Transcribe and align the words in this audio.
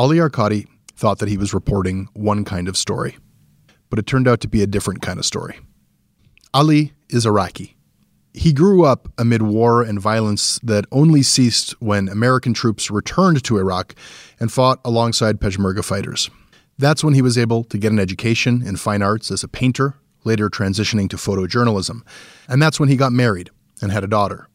Ali 0.00 0.18
Arkady 0.18 0.66
thought 0.96 1.18
that 1.18 1.28
he 1.28 1.36
was 1.36 1.52
reporting 1.52 2.08
one 2.14 2.42
kind 2.42 2.68
of 2.68 2.76
story, 2.78 3.18
but 3.90 3.98
it 3.98 4.06
turned 4.06 4.26
out 4.26 4.40
to 4.40 4.48
be 4.48 4.62
a 4.62 4.66
different 4.66 5.02
kind 5.02 5.18
of 5.18 5.26
story. 5.26 5.58
Ali 6.54 6.94
is 7.10 7.26
Iraqi. 7.26 7.76
He 8.32 8.54
grew 8.54 8.82
up 8.82 9.12
amid 9.18 9.42
war 9.42 9.82
and 9.82 10.00
violence 10.00 10.58
that 10.62 10.86
only 10.90 11.22
ceased 11.22 11.72
when 11.82 12.08
American 12.08 12.54
troops 12.54 12.90
returned 12.90 13.44
to 13.44 13.58
Iraq 13.58 13.94
and 14.40 14.50
fought 14.50 14.80
alongside 14.86 15.38
Peshmerga 15.38 15.84
fighters. 15.84 16.30
That's 16.78 17.04
when 17.04 17.12
he 17.12 17.20
was 17.20 17.36
able 17.36 17.62
to 17.64 17.76
get 17.76 17.92
an 17.92 17.98
education 17.98 18.62
in 18.66 18.76
fine 18.76 19.02
arts 19.02 19.30
as 19.30 19.44
a 19.44 19.48
painter, 19.48 19.96
later 20.24 20.48
transitioning 20.48 21.10
to 21.10 21.18
photojournalism. 21.18 22.00
And 22.48 22.62
that's 22.62 22.80
when 22.80 22.88
he 22.88 22.96
got 22.96 23.12
married 23.12 23.50
and 23.82 23.92
had 23.92 24.04
a 24.04 24.08
daughter. 24.08 24.48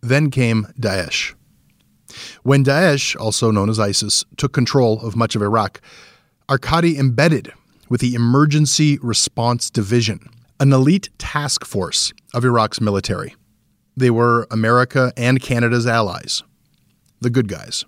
Then 0.00 0.30
came 0.30 0.68
Daesh. 0.80 1.34
When 2.42 2.64
Daesh, 2.64 3.18
also 3.18 3.50
known 3.50 3.70
as 3.70 3.80
ISIS, 3.80 4.24
took 4.36 4.52
control 4.52 5.00
of 5.00 5.16
much 5.16 5.34
of 5.34 5.42
Iraq, 5.42 5.80
Arkady 6.48 6.98
embedded 6.98 7.52
with 7.88 8.00
the 8.00 8.14
Emergency 8.14 8.98
Response 9.02 9.70
Division, 9.70 10.28
an 10.60 10.72
elite 10.72 11.08
task 11.18 11.64
force 11.64 12.12
of 12.32 12.44
Iraq's 12.44 12.80
military. 12.80 13.34
They 13.96 14.10
were 14.10 14.46
America 14.50 15.12
and 15.16 15.40
Canada's 15.40 15.86
allies, 15.86 16.42
the 17.20 17.30
good 17.30 17.48
guys. 17.48 17.84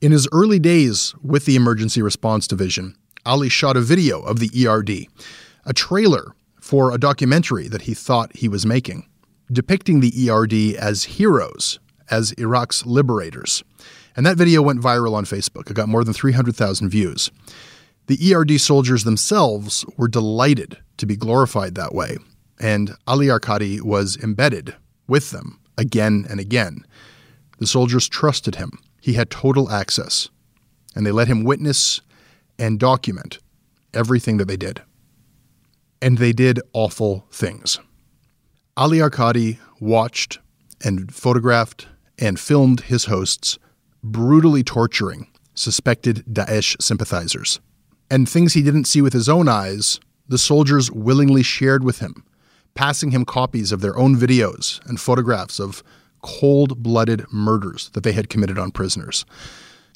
In 0.00 0.12
his 0.12 0.28
early 0.32 0.58
days 0.58 1.14
with 1.22 1.44
the 1.44 1.56
Emergency 1.56 2.02
Response 2.02 2.46
Division, 2.46 2.94
Ali 3.26 3.48
shot 3.48 3.76
a 3.76 3.80
video 3.80 4.20
of 4.20 4.38
the 4.38 4.66
ERD, 4.66 5.06
a 5.64 5.72
trailer 5.72 6.34
for 6.60 6.90
a 6.90 6.98
documentary 6.98 7.68
that 7.68 7.82
he 7.82 7.94
thought 7.94 8.36
he 8.36 8.48
was 8.48 8.66
making, 8.66 9.08
depicting 9.50 10.00
the 10.00 10.30
ERD 10.30 10.76
as 10.76 11.04
heroes 11.04 11.78
as 12.10 12.32
Iraq's 12.32 12.84
liberators. 12.86 13.62
And 14.16 14.24
that 14.26 14.36
video 14.36 14.62
went 14.62 14.80
viral 14.80 15.14
on 15.14 15.24
Facebook. 15.24 15.70
It 15.70 15.74
got 15.74 15.88
more 15.88 16.04
than 16.04 16.14
300,000 16.14 16.88
views. 16.88 17.30
The 18.06 18.34
ERD 18.34 18.60
soldiers 18.60 19.04
themselves 19.04 19.84
were 19.96 20.08
delighted 20.08 20.76
to 20.98 21.06
be 21.06 21.16
glorified 21.16 21.74
that 21.74 21.94
way, 21.94 22.18
and 22.60 22.94
Ali 23.06 23.30
Arkady 23.30 23.80
was 23.80 24.16
embedded 24.22 24.74
with 25.08 25.30
them 25.30 25.58
again 25.78 26.26
and 26.28 26.38
again. 26.38 26.84
The 27.58 27.66
soldiers 27.66 28.08
trusted 28.08 28.56
him. 28.56 28.78
He 29.00 29.14
had 29.14 29.30
total 29.30 29.70
access, 29.70 30.28
and 30.94 31.06
they 31.06 31.12
let 31.12 31.28
him 31.28 31.44
witness 31.44 32.00
and 32.58 32.78
document 32.78 33.38
everything 33.92 34.36
that 34.36 34.48
they 34.48 34.56
did. 34.56 34.82
And 36.02 36.18
they 36.18 36.32
did 36.32 36.60
awful 36.72 37.26
things. 37.30 37.80
Ali 38.76 39.00
Arkady 39.00 39.58
watched 39.80 40.40
and 40.82 41.12
photographed 41.14 41.86
and 42.18 42.38
filmed 42.38 42.82
his 42.82 43.06
hosts 43.06 43.58
brutally 44.02 44.62
torturing 44.62 45.28
suspected 45.54 46.24
Daesh 46.30 46.80
sympathizers. 46.80 47.60
And 48.10 48.28
things 48.28 48.52
he 48.52 48.62
didn't 48.62 48.84
see 48.84 49.00
with 49.00 49.12
his 49.12 49.28
own 49.28 49.48
eyes, 49.48 49.98
the 50.28 50.38
soldiers 50.38 50.90
willingly 50.90 51.42
shared 51.42 51.84
with 51.84 52.00
him, 52.00 52.24
passing 52.74 53.10
him 53.10 53.24
copies 53.24 53.72
of 53.72 53.80
their 53.80 53.96
own 53.96 54.16
videos 54.16 54.84
and 54.86 55.00
photographs 55.00 55.58
of 55.58 55.82
cold 56.22 56.82
blooded 56.82 57.24
murders 57.32 57.90
that 57.90 58.02
they 58.02 58.12
had 58.12 58.28
committed 58.28 58.58
on 58.58 58.70
prisoners. 58.70 59.24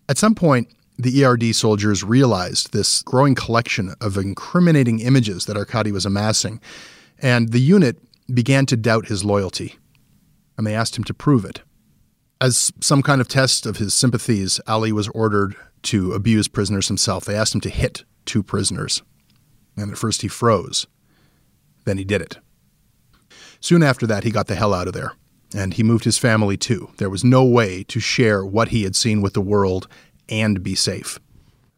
At 0.08 0.18
some 0.18 0.34
point, 0.34 0.68
the 0.98 1.24
ERD 1.24 1.54
soldiers 1.54 2.02
realized 2.02 2.72
this 2.72 3.02
growing 3.02 3.34
collection 3.34 3.94
of 4.00 4.16
incriminating 4.16 5.00
images 5.00 5.46
that 5.46 5.56
Arkady 5.56 5.92
was 5.92 6.04
amassing, 6.04 6.60
and 7.20 7.52
the 7.52 7.60
unit 7.60 7.98
began 8.32 8.66
to 8.66 8.76
doubt 8.76 9.08
his 9.08 9.24
loyalty. 9.24 9.76
And 10.56 10.66
they 10.66 10.74
asked 10.74 10.98
him 10.98 11.04
to 11.04 11.14
prove 11.14 11.44
it. 11.44 11.62
As 12.40 12.72
some 12.80 13.02
kind 13.02 13.20
of 13.20 13.26
test 13.26 13.66
of 13.66 13.78
his 13.78 13.94
sympathies, 13.94 14.60
Ali 14.68 14.92
was 14.92 15.08
ordered 15.08 15.56
to 15.82 16.12
abuse 16.12 16.46
prisoners 16.46 16.86
himself. 16.86 17.24
They 17.24 17.34
asked 17.34 17.54
him 17.54 17.60
to 17.62 17.70
hit 17.70 18.04
two 18.26 18.44
prisoners. 18.44 19.02
And 19.76 19.90
at 19.90 19.98
first 19.98 20.22
he 20.22 20.28
froze. 20.28 20.86
Then 21.84 21.98
he 21.98 22.04
did 22.04 22.22
it. 22.22 22.38
Soon 23.60 23.82
after 23.82 24.06
that, 24.06 24.22
he 24.22 24.30
got 24.30 24.46
the 24.46 24.54
hell 24.54 24.72
out 24.72 24.86
of 24.86 24.92
there. 24.92 25.14
And 25.54 25.74
he 25.74 25.82
moved 25.82 26.04
his 26.04 26.18
family 26.18 26.56
too. 26.56 26.90
There 26.98 27.10
was 27.10 27.24
no 27.24 27.44
way 27.44 27.82
to 27.84 27.98
share 27.98 28.44
what 28.44 28.68
he 28.68 28.84
had 28.84 28.94
seen 28.94 29.20
with 29.20 29.32
the 29.32 29.40
world 29.40 29.88
and 30.28 30.62
be 30.62 30.76
safe. 30.76 31.18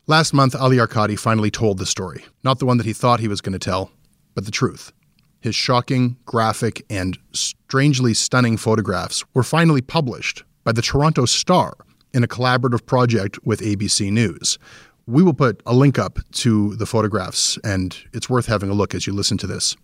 Last 0.07 0.35
month, 0.35 0.55
Ali 0.55 0.79
Arkady 0.79 1.17
finally 1.17 1.51
told 1.51 1.79
the 1.79 1.87
story. 1.87 2.25
Not 2.43 2.59
the 2.59 2.67
one 2.67 2.77
that 2.79 2.87
he 2.87 2.93
thought 2.93 3.21
he 3.21 3.29
was 3.29 3.41
going 3.41 3.53
to 3.53 3.59
tell, 3.59 3.93
but 4.35 4.45
the 4.45 4.51
truth. 4.51 4.93
His 5.41 5.55
shocking, 5.55 6.17
graphic, 6.27 6.85
and 6.91 7.17
strangely 7.33 8.13
stunning 8.13 8.57
photographs 8.59 9.25
were 9.33 9.45
finally 9.45 9.81
published 9.81 10.45
by 10.65 10.73
the 10.73 10.83
Toronto 10.83 11.25
Star 11.25 11.75
in 12.13 12.25
a 12.25 12.29
collaborative 12.29 12.85
project 12.87 13.39
with 13.45 13.61
ABC 13.61 14.11
News. 14.11 14.59
We 15.07 15.23
will 15.23 15.35
put 15.35 15.63
a 15.67 15.75
link 15.75 15.99
up 15.99 16.19
to 16.33 16.77
the 16.77 16.87
photographs, 16.87 17.59
and 17.65 17.97
it's 18.13 18.29
worth 18.29 18.47
having 18.47 18.71
a 18.71 18.75
look 18.75 18.95
as 18.95 19.07
you 19.07 19.13
listen 19.13 19.39
to 19.39 19.47
this. 19.47 19.77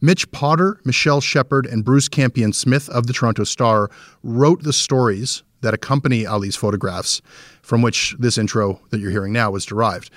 Mitch 0.00 0.30
Potter, 0.30 0.80
Michelle 0.84 1.20
Shepard, 1.20 1.66
and 1.66 1.84
Bruce 1.84 2.08
Campion 2.08 2.52
Smith 2.52 2.88
of 2.88 3.06
the 3.06 3.12
Toronto 3.12 3.44
Star 3.44 3.90
wrote 4.22 4.62
the 4.62 4.72
stories 4.72 5.42
that 5.60 5.74
accompany 5.74 6.24
Ali's 6.24 6.56
photographs, 6.56 7.20
from 7.62 7.82
which 7.82 8.14
this 8.18 8.38
intro 8.38 8.80
that 8.90 9.00
you're 9.00 9.10
hearing 9.10 9.32
now 9.32 9.50
was 9.50 9.66
derived. 9.66 10.10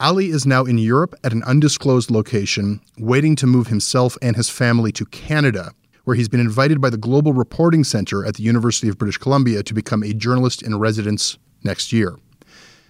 Ali 0.00 0.28
is 0.28 0.46
now 0.46 0.64
in 0.64 0.78
Europe 0.78 1.14
at 1.24 1.32
an 1.32 1.42
undisclosed 1.42 2.10
location, 2.10 2.80
waiting 2.98 3.34
to 3.36 3.46
move 3.46 3.66
himself 3.66 4.16
and 4.22 4.36
his 4.36 4.48
family 4.48 4.92
to 4.92 5.04
Canada, 5.06 5.72
where 6.08 6.16
he's 6.16 6.26
been 6.26 6.40
invited 6.40 6.80
by 6.80 6.88
the 6.88 6.96
Global 6.96 7.34
Reporting 7.34 7.84
Center 7.84 8.24
at 8.24 8.36
the 8.36 8.42
University 8.42 8.88
of 8.88 8.96
British 8.96 9.18
Columbia 9.18 9.62
to 9.62 9.74
become 9.74 10.02
a 10.02 10.14
journalist 10.14 10.62
in 10.62 10.78
residence 10.78 11.36
next 11.62 11.92
year. 11.92 12.16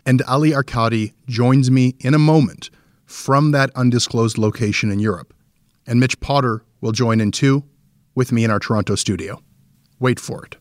And 0.06 0.22
Ali 0.28 0.54
Arkady 0.54 1.14
joins 1.26 1.68
me 1.68 1.96
in 1.98 2.14
a 2.14 2.18
moment 2.20 2.70
from 3.06 3.50
that 3.50 3.72
undisclosed 3.74 4.38
location 4.38 4.92
in 4.92 5.00
Europe. 5.00 5.34
And 5.84 5.98
Mitch 5.98 6.20
Potter 6.20 6.62
will 6.80 6.92
join 6.92 7.20
in 7.20 7.32
too 7.32 7.64
with 8.14 8.30
me 8.30 8.44
in 8.44 8.52
our 8.52 8.60
Toronto 8.60 8.94
studio. 8.94 9.42
Wait 9.98 10.20
for 10.20 10.44
it. 10.44 10.56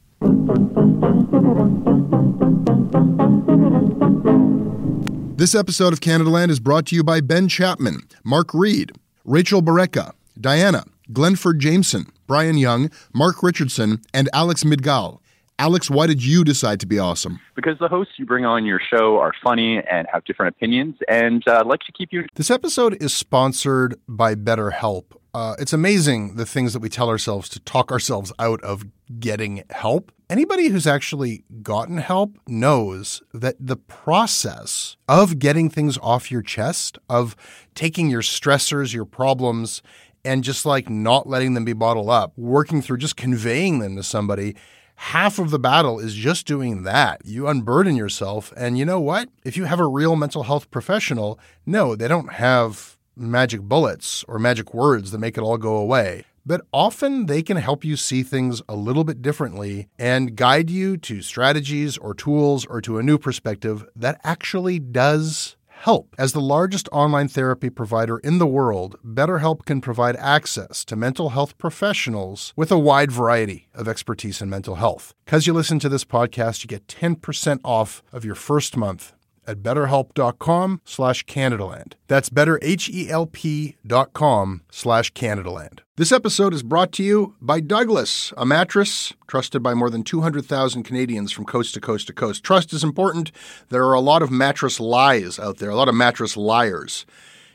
This 5.37 5.53
episode 5.53 5.93
of 5.93 5.99
Canadaland 5.99 6.49
is 6.49 6.59
brought 6.59 6.87
to 6.87 6.95
you 6.95 7.03
by 7.03 7.21
Ben 7.21 7.47
Chapman, 7.49 8.01
Mark 8.23 8.51
Reed, 8.51 8.93
Rachel 9.25 9.61
Bareka, 9.61 10.13
Diana, 10.41 10.85
Glenford 11.13 11.59
Jameson, 11.59 12.07
Brian 12.27 12.57
Young, 12.57 12.91
Mark 13.13 13.41
Richardson, 13.41 14.01
and 14.13 14.29
Alex 14.33 14.63
Midgal. 14.63 15.19
Alex, 15.59 15.89
why 15.89 16.05
did 16.05 16.23
you 16.23 16.43
decide 16.43 16.79
to 16.81 16.85
be 16.85 16.99
awesome? 16.99 17.39
Because 17.55 17.79
the 17.79 17.87
hosts 17.87 18.13
you 18.17 18.25
bring 18.27 18.45
on 18.45 18.63
your 18.63 18.79
show 18.79 19.17
are 19.17 19.33
funny 19.43 19.81
and 19.89 20.07
have 20.11 20.23
different 20.25 20.55
opinions 20.55 20.97
and 21.07 21.47
uh, 21.47 21.63
like 21.65 21.79
to 21.79 21.91
keep 21.91 22.09
you. 22.11 22.25
This 22.35 22.51
episode 22.51 23.01
is 23.01 23.11
sponsored 23.11 23.95
by 24.07 24.35
BetterHelp. 24.35 25.05
Uh, 25.33 25.55
it's 25.57 25.73
amazing 25.73 26.35
the 26.35 26.45
things 26.45 26.73
that 26.73 26.79
we 26.79 26.89
tell 26.89 27.09
ourselves 27.09 27.49
to 27.49 27.59
talk 27.61 27.91
ourselves 27.91 28.31
out 28.37 28.61
of 28.61 28.85
getting 29.19 29.63
help. 29.71 30.11
Anybody 30.29 30.67
who's 30.67 30.85
actually 30.85 31.43
gotten 31.63 31.97
help 31.97 32.37
knows 32.47 33.23
that 33.33 33.55
the 33.59 33.77
process 33.77 34.97
of 35.07 35.39
getting 35.39 35.69
things 35.69 35.97
off 35.99 36.29
your 36.29 36.41
chest, 36.41 36.99
of 37.09 37.35
taking 37.75 38.09
your 38.09 38.21
stressors, 38.21 38.93
your 38.93 39.05
problems, 39.05 39.81
and 40.23 40.43
just 40.43 40.65
like 40.65 40.89
not 40.89 41.27
letting 41.27 41.53
them 41.53 41.65
be 41.65 41.73
bottled 41.73 42.09
up, 42.09 42.33
working 42.37 42.81
through 42.81 42.97
just 42.97 43.17
conveying 43.17 43.79
them 43.79 43.95
to 43.95 44.03
somebody. 44.03 44.55
Half 44.95 45.37
of 45.37 45.51
the 45.51 45.59
battle 45.59 45.99
is 45.99 46.15
just 46.15 46.47
doing 46.47 46.83
that. 46.83 47.21
You 47.23 47.47
unburden 47.47 47.95
yourself. 47.95 48.51
And 48.57 48.77
you 48.77 48.85
know 48.85 48.99
what? 48.99 49.29
If 49.43 49.55
you 49.55 49.65
have 49.65 49.79
a 49.79 49.87
real 49.87 50.15
mental 50.15 50.43
health 50.43 50.71
professional, 50.71 51.39
no, 51.65 51.95
they 51.95 52.07
don't 52.07 52.33
have 52.33 52.97
magic 53.15 53.61
bullets 53.61 54.23
or 54.27 54.39
magic 54.39 54.73
words 54.73 55.11
that 55.11 55.19
make 55.19 55.37
it 55.37 55.41
all 55.41 55.57
go 55.57 55.77
away 55.77 56.23
but 56.47 56.61
often 56.71 57.25
they 57.25 57.43
can 57.43 57.57
help 57.57 57.83
you 57.83 57.97
see 57.97 58.23
things 58.23 58.61
a 58.69 58.75
little 58.75 59.03
bit 59.03 59.21
differently 59.21 59.89
and 59.99 60.37
guide 60.37 60.69
you 60.69 60.95
to 60.95 61.21
strategies 61.21 61.97
or 61.97 62.13
tools 62.13 62.65
or 62.65 62.79
to 62.79 62.97
a 62.97 63.03
new 63.03 63.17
perspective 63.17 63.85
that 63.95 64.19
actually 64.23 64.79
does 64.79 65.56
help. 65.77 66.15
As 66.17 66.33
the 66.33 66.41
largest 66.41 66.89
online 66.91 67.27
therapy 67.27 67.69
provider 67.69 68.17
in 68.19 68.37
the 68.37 68.47
world, 68.47 68.97
BetterHelp 69.05 69.65
can 69.65 69.81
provide 69.81 70.15
access 70.17 70.83
to 70.85 70.95
mental 70.95 71.29
health 71.29 71.57
professionals 71.57 72.53
with 72.55 72.71
a 72.71 72.79
wide 72.79 73.11
variety 73.11 73.67
of 73.73 73.87
expertise 73.87 74.41
in 74.41 74.49
mental 74.49 74.75
health. 74.75 75.13
Because 75.25 75.47
you 75.47 75.53
listen 75.53 75.79
to 75.79 75.89
this 75.89 76.05
podcast, 76.05 76.63
you 76.63 76.67
get 76.67 76.87
10% 76.87 77.59
off 77.63 78.03
of 78.11 78.25
your 78.25 78.35
first 78.35 78.77
month 78.77 79.13
at 79.47 79.63
betterhelp.com 79.63 80.81
slash 80.85 81.25
Canadaland. 81.25 81.93
That's 82.07 82.29
betterhelp.com 82.29 84.61
slash 84.69 85.13
Canadaland. 85.13 85.79
This 85.95 86.11
episode 86.11 86.53
is 86.53 86.61
brought 86.61 86.91
to 86.91 87.03
you 87.03 87.33
by 87.41 87.59
Douglas, 87.59 88.31
a 88.37 88.45
mattress 88.45 89.13
trusted 89.25 89.63
by 89.63 89.73
more 89.73 89.89
than 89.89 90.03
200,000 90.03 90.83
Canadians 90.83 91.31
from 91.31 91.45
coast 91.45 91.73
to 91.73 91.81
coast 91.81 92.05
to 92.05 92.13
coast. 92.13 92.43
Trust 92.43 92.71
is 92.71 92.83
important. 92.83 93.31
There 93.69 93.83
are 93.83 93.93
a 93.93 93.99
lot 93.99 94.21
of 94.21 94.29
mattress 94.29 94.79
lies 94.79 95.39
out 95.39 95.57
there, 95.57 95.71
a 95.71 95.75
lot 95.75 95.89
of 95.89 95.95
mattress 95.95 96.37
liars. 96.37 97.07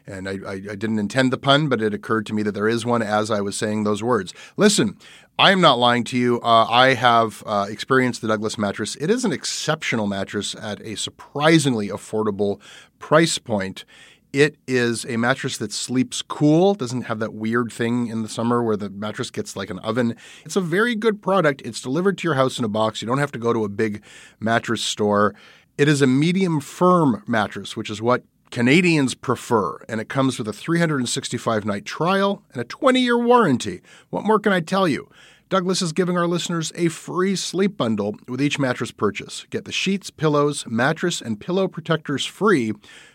And 0.05 0.29
I, 0.29 0.39
I, 0.45 0.55
I, 0.55 0.75
didn't 0.75 0.99
intend 0.99 1.33
the 1.33 1.39
pun, 1.39 1.69
but 1.69 1.81
it 1.81 1.95
occurred 1.95 2.27
to 2.27 2.35
me 2.35 2.43
that 2.43 2.51
there 2.51 2.69
is 2.69 2.85
one 2.85 3.03
as 3.03 3.31
I 3.31 3.41
was 3.41 3.57
saying 3.57 3.85
those 3.85 4.03
words. 4.03 4.35
Listen, 4.57 4.99
I 5.39 5.51
am 5.51 5.61
not 5.61 5.79
lying 5.79 6.05
to 6.05 6.19
you. 6.19 6.41
Uh, 6.43 6.67
I 6.69 6.95
have 6.95 7.43
uh, 7.47 7.67
experienced 7.69 8.21
the 8.21 8.29
Douglas 8.29 8.59
mattress. 8.59 8.97
It 8.97 9.11
is 9.11 9.25
an 9.25 9.33
exceptional 9.33 10.07
mattress 10.07 10.55
at 10.55 10.81
a 10.83 10.95
surprisingly 10.95 11.89
affordable 11.89 12.61
price 12.99 13.39
point. 13.39 13.85
It 14.33 14.57
is 14.67 15.05
a 15.07 15.17
mattress 15.17 15.57
that 15.59 15.73
sleeps 15.73 16.23
cool, 16.23 16.75
doesn't 16.75 17.03
have 17.03 17.19
that 17.19 17.35
weird 17.35 17.73
thing 17.73 18.07
in 18.09 18.23
the 18.23 18.29
summer 18.29 18.63
where 18.63 18.77
the 18.77 18.91
mattress 18.91 19.31
gets 19.31 19.57
like 19.57 19.71
an 19.71 19.79
oven. 19.81 20.17
It's 20.45 20.57
a 20.57 20.61
very 20.61 20.95
good 20.95 21.23
product. 21.23 21.63
It's 21.65 21.81
delivered 21.81 22.19
to 22.19 22.29
your 22.29 22.35
house 22.35 22.59
in 22.59 22.65
a 22.65 22.69
box. 22.69 23.03
You 23.03 23.09
don't 23.09 23.19
have 23.19 23.33
to 23.33 23.39
go 23.39 23.53
to 23.53 23.65
a 23.65 23.69
big 23.69 24.03
mattress 24.39 24.83
store. 24.83 25.35
It 25.79 25.89
is 25.89 26.03
a 26.03 26.07
medium 26.07 26.61
firm 26.61 27.23
mattress, 27.27 27.77
which 27.77 27.91
is 27.91 28.01
what 28.01 28.23
Canadians 28.53 29.15
prefer, 29.15 29.79
and 29.89 29.99
it 29.99 30.11
comes 30.11 30.37
with 30.37 30.47
a 30.47 30.53
365 30.53 31.65
night 31.65 31.87
trial 31.87 32.43
and 32.53 32.61
a 32.61 32.67
20 32.67 33.01
year 33.01 33.17
warranty. 33.17 33.81
What 34.11 34.27
more 34.27 34.39
can 34.39 34.53
I 34.53 34.61
tell 34.61 34.87
you? 34.87 35.09
Douglas 35.49 35.81
is 35.81 35.95
giving 35.95 36.19
our 36.19 36.27
listeners 36.27 36.71
a 36.75 36.89
free 36.89 37.35
sleep 37.35 37.79
bundle 37.79 38.15
with 38.29 38.43
each 38.43 38.59
mattress 38.59 38.91
purchase. 38.91 39.47
Get 39.49 39.65
the 39.65 39.73
sheets, 39.73 40.11
pillows, 40.11 40.67
mattress, 40.67 41.23
and 41.23 41.41
pillow 41.41 41.67
protectors 41.67 42.27
free 42.27 42.75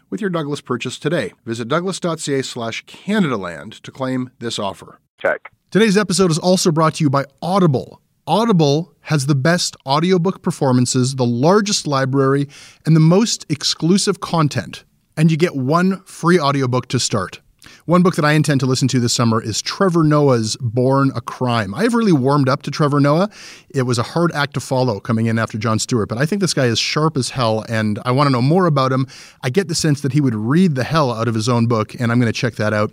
with 0.10 0.22
your 0.22 0.32
Douglas 0.32 0.60
purchase 0.60 0.98
today. 0.98 1.34
Visit 1.46 1.68
douglas.ca 1.68 2.42
slash 2.42 2.84
Canadaland 2.86 3.80
to 3.82 3.92
claim 3.92 4.32
this 4.40 4.58
offer. 4.58 5.00
Check. 5.20 5.52
Today's 5.70 5.98
episode 5.98 6.32
is 6.32 6.40
also 6.40 6.72
brought 6.72 6.96
to 6.96 7.04
you 7.04 7.12
by 7.12 7.26
Audible. 7.44 8.02
Audible 8.26 8.92
has 9.02 9.28
the 9.28 9.36
best 9.36 9.78
audiobook 9.86 10.42
performances, 10.42 11.16
the 11.16 11.26
largest 11.26 11.86
library, 11.86 12.50
and 12.88 12.96
the 12.96 13.00
most 13.00 13.46
exclusive 13.50 14.20
content 14.20 14.84
and 15.18 15.32
you 15.32 15.38
get 15.38 15.56
one 15.56 16.02
free 16.04 16.40
audiobook 16.40 16.88
to 16.90 17.00
start. 17.00 17.42
One 17.88 18.04
book 18.04 18.18
that 18.18 18.26
I 18.26 18.34
intend 18.34 18.60
to 18.60 18.66
listen 18.66 18.90
to 18.90 19.00
this 19.00 19.14
summer 19.14 19.42
is 19.42 19.62
Trevor 19.62 20.04
Noah's 20.04 20.58
Born 20.60 21.10
a 21.16 21.22
Crime. 21.22 21.74
I 21.74 21.84
have 21.84 21.94
really 21.94 22.12
warmed 22.12 22.50
up 22.50 22.62
to 22.64 22.70
Trevor 22.70 23.00
Noah. 23.00 23.30
It 23.70 23.84
was 23.84 23.98
a 23.98 24.04
hard 24.04 24.30
act 24.34 24.56
to 24.56 24.60
follow 24.60 25.00
coming 25.00 25.28
in 25.28 25.40
after 25.40 25.58
Jon 25.58 25.80
Stewart, 25.80 26.10
but 26.10 26.18
I 26.18 26.26
think 26.26 26.42
this 26.42 26.54
guy 26.54 26.66
is 26.66 26.80
sharp 26.80 27.16
as 27.16 27.30
hell 27.30 27.64
and 27.70 27.98
I 28.04 28.12
want 28.12 28.28
to 28.28 28.32
know 28.32 28.42
more 28.42 28.66
about 28.66 28.92
him. 28.92 29.08
I 29.42 29.50
get 29.50 29.70
the 29.70 29.74
sense 29.74 30.02
that 30.02 30.12
he 30.12 30.20
would 30.20 30.36
read 30.36 30.76
the 30.76 30.84
hell 30.84 31.14
out 31.14 31.30
of 31.30 31.34
his 31.34 31.48
own 31.48 31.68
book, 31.68 31.94
and 31.98 32.12
I'm 32.12 32.20
going 32.20 32.30
to 32.30 32.38
check 32.38 32.56
that 32.56 32.74
out 32.74 32.92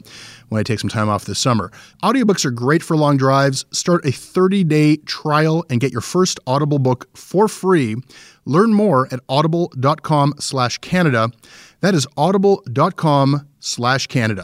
when 0.49 0.61
I 0.61 0.63
take 0.63 0.79
some 0.79 0.91
time 0.91 1.09
off 1.09 1.25
this 1.25 1.41
summer. 1.41 1.73
Audiobooks 2.05 2.45
are 2.45 2.53
great 2.53 2.85
for 2.85 2.97
long 2.97 3.17
drives. 3.17 3.67
Start 3.73 4.07
a 4.07 4.13
30 4.13 4.63
day 4.63 4.99
trial 4.99 5.67
and 5.69 5.81
get 5.81 5.91
your 5.91 6.03
first 6.03 6.39
Audible 6.47 6.79
book 6.79 7.09
for 7.17 7.49
free. 7.49 7.97
Learn 8.45 8.73
more 8.73 9.13
at 9.13 9.19
audible.com 9.29 10.35
slash 10.39 10.79
Canada. 10.79 11.33
That 11.81 11.97
is 11.97 12.07
audible.com 12.17 13.49
slash 13.65 14.07
Canada. 14.07 14.43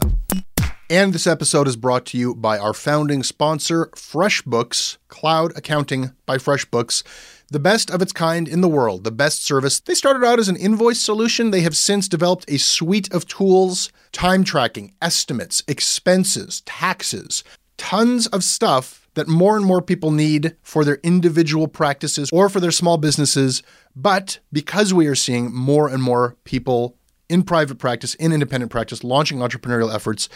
And 0.89 1.13
this 1.13 1.27
episode 1.27 1.69
is 1.69 1.77
brought 1.77 2.05
to 2.07 2.17
you 2.17 2.35
by 2.35 2.57
our 2.57 2.73
founding 2.73 3.23
sponsor, 3.23 3.85
FreshBooks, 3.95 4.97
Cloud 5.07 5.55
Accounting 5.55 6.11
by 6.25 6.37
FreshBooks. 6.37 7.03
The 7.49 7.59
best 7.59 7.89
of 7.89 8.01
its 8.01 8.11
kind 8.11 8.47
in 8.47 8.61
the 8.61 8.67
world, 8.67 9.03
the 9.05 9.11
best 9.11 9.45
service. 9.45 9.79
They 9.79 9.93
started 9.93 10.25
out 10.25 10.39
as 10.39 10.49
an 10.49 10.57
invoice 10.57 10.99
solution. 10.99 11.51
They 11.51 11.61
have 11.61 11.77
since 11.77 12.09
developed 12.09 12.45
a 12.49 12.57
suite 12.57 13.13
of 13.13 13.27
tools, 13.27 13.91
time 14.11 14.43
tracking, 14.43 14.93
estimates, 15.01 15.63
expenses, 15.67 16.61
taxes, 16.65 17.43
tons 17.77 18.27
of 18.27 18.43
stuff 18.43 19.07
that 19.13 19.27
more 19.27 19.55
and 19.55 19.65
more 19.65 19.81
people 19.81 20.11
need 20.11 20.55
for 20.61 20.83
their 20.83 20.99
individual 21.03 21.67
practices 21.67 22.29
or 22.33 22.49
for 22.49 22.59
their 22.59 22.71
small 22.71 22.97
businesses. 22.97 23.63
But 23.95 24.39
because 24.51 24.93
we 24.93 25.07
are 25.07 25.15
seeing 25.15 25.53
more 25.53 25.87
and 25.87 26.01
more 26.01 26.35
people 26.43 26.97
in 27.31 27.43
private 27.43 27.79
practice, 27.79 28.13
in 28.15 28.33
independent 28.33 28.71
practice, 28.71 29.03
launching 29.03 29.39
entrepreneurial 29.39 29.93
efforts, 29.93 30.27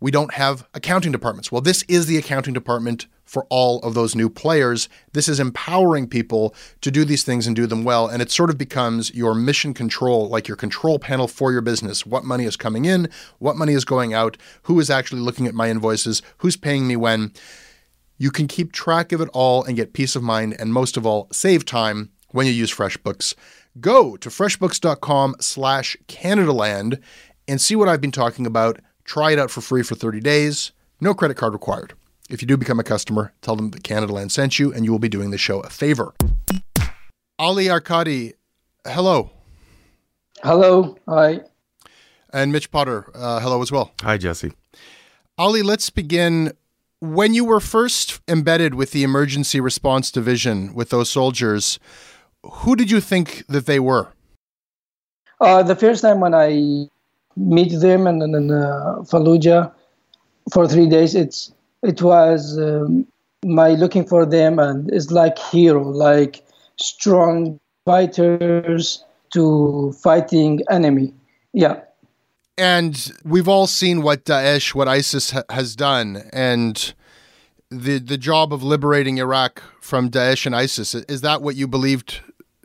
we 0.00 0.10
don't 0.10 0.34
have 0.34 0.66
accounting 0.74 1.12
departments. 1.12 1.52
Well, 1.52 1.60
this 1.60 1.84
is 1.88 2.06
the 2.06 2.16
accounting 2.16 2.54
department 2.54 3.06
for 3.24 3.46
all 3.50 3.78
of 3.80 3.94
those 3.94 4.16
new 4.16 4.28
players. 4.28 4.88
This 5.12 5.28
is 5.28 5.38
empowering 5.38 6.08
people 6.08 6.54
to 6.80 6.90
do 6.90 7.04
these 7.04 7.22
things 7.22 7.46
and 7.46 7.54
do 7.54 7.66
them 7.66 7.84
well. 7.84 8.08
And 8.08 8.20
it 8.20 8.30
sort 8.30 8.50
of 8.50 8.58
becomes 8.58 9.14
your 9.14 9.34
mission 9.34 9.74
control, 9.74 10.28
like 10.28 10.48
your 10.48 10.56
control 10.56 10.98
panel 10.98 11.28
for 11.28 11.52
your 11.52 11.60
business. 11.60 12.04
What 12.04 12.24
money 12.24 12.44
is 12.44 12.56
coming 12.56 12.86
in, 12.86 13.08
what 13.38 13.56
money 13.56 13.74
is 13.74 13.84
going 13.84 14.12
out, 14.12 14.36
who 14.62 14.80
is 14.80 14.90
actually 14.90 15.20
looking 15.20 15.46
at 15.46 15.54
my 15.54 15.70
invoices, 15.70 16.22
who's 16.38 16.56
paying 16.56 16.88
me 16.88 16.96
when. 16.96 17.32
You 18.18 18.30
can 18.30 18.48
keep 18.48 18.72
track 18.72 19.12
of 19.12 19.20
it 19.20 19.28
all 19.32 19.64
and 19.64 19.76
get 19.76 19.92
peace 19.92 20.16
of 20.16 20.22
mind, 20.22 20.56
and 20.58 20.72
most 20.72 20.96
of 20.96 21.06
all, 21.06 21.28
save 21.30 21.64
time 21.64 22.10
when 22.30 22.46
you 22.46 22.52
use 22.52 22.74
FreshBooks. 22.74 23.34
Go 23.80 24.16
to 24.16 24.28
freshbooks.com 24.28 25.36
slash 25.40 25.96
Canadaland 26.06 27.00
and 27.48 27.60
see 27.60 27.74
what 27.74 27.88
I've 27.88 28.00
been 28.00 28.12
talking 28.12 28.46
about. 28.46 28.80
Try 29.04 29.32
it 29.32 29.38
out 29.38 29.50
for 29.50 29.60
free 29.60 29.82
for 29.82 29.94
30 29.94 30.20
days. 30.20 30.72
No 31.00 31.14
credit 31.14 31.36
card 31.36 31.52
required. 31.52 31.94
If 32.28 32.42
you 32.42 32.48
do 32.48 32.56
become 32.56 32.78
a 32.78 32.84
customer, 32.84 33.32
tell 33.42 33.56
them 33.56 33.70
that 33.70 33.82
Canadaland 33.82 34.30
sent 34.30 34.58
you 34.58 34.72
and 34.72 34.84
you 34.84 34.92
will 34.92 34.98
be 34.98 35.08
doing 35.08 35.30
the 35.30 35.38
show 35.38 35.60
a 35.60 35.70
favor. 35.70 36.14
Ali 37.38 37.68
Arkady, 37.68 38.34
hello. 38.86 39.30
Hello. 40.42 40.96
Hi. 41.08 41.40
And 42.32 42.52
Mitch 42.52 42.70
Potter, 42.70 43.10
uh, 43.14 43.40
hello 43.40 43.62
as 43.62 43.72
well. 43.72 43.92
Hi, 44.02 44.16
Jesse. 44.16 44.52
Ali, 45.38 45.62
let's 45.62 45.90
begin 45.90 46.52
When 47.00 47.34
you 47.34 47.44
were 47.44 47.58
first 47.58 48.20
embedded 48.28 48.74
with 48.74 48.92
the 48.92 49.02
emergency 49.02 49.60
response 49.60 50.10
division 50.10 50.72
with 50.72 50.90
those 50.90 51.10
soldiers, 51.10 51.80
who 52.44 52.76
did 52.76 52.90
you 52.90 53.00
think 53.00 53.44
that 53.48 53.66
they 53.66 53.80
were? 53.80 54.08
Uh, 55.40 55.62
the 55.62 55.76
first 55.76 56.02
time 56.02 56.20
when 56.20 56.34
I 56.34 56.86
meet 57.36 57.72
them 57.80 58.06
and 58.06 58.22
in, 58.22 58.34
in 58.34 58.50
uh, 58.50 58.98
Fallujah 59.02 59.72
for 60.52 60.68
three 60.68 60.88
days, 60.88 61.14
it's 61.14 61.52
it 61.82 62.00
was 62.00 62.58
um, 62.58 63.06
my 63.44 63.70
looking 63.70 64.06
for 64.06 64.24
them 64.24 64.58
and 64.58 64.88
it's 64.92 65.10
like 65.10 65.38
hero, 65.38 65.82
like 65.82 66.44
strong 66.76 67.58
fighters 67.84 69.04
to 69.32 69.92
fighting 70.02 70.60
enemy. 70.70 71.12
Yeah. 71.52 71.80
And 72.58 73.12
we've 73.24 73.48
all 73.48 73.66
seen 73.66 74.02
what 74.02 74.24
Daesh, 74.24 74.74
what 74.74 74.86
ISIS 74.86 75.30
ha- 75.32 75.42
has 75.50 75.74
done, 75.74 76.28
and 76.32 76.94
the 77.70 77.98
the 77.98 78.18
job 78.18 78.52
of 78.52 78.62
liberating 78.62 79.18
Iraq 79.18 79.62
from 79.80 80.10
Daesh 80.10 80.44
and 80.44 80.54
ISIS. 80.54 80.94
Is 80.94 81.22
that 81.22 81.40
what 81.42 81.56
you 81.56 81.66
believed 81.66 82.20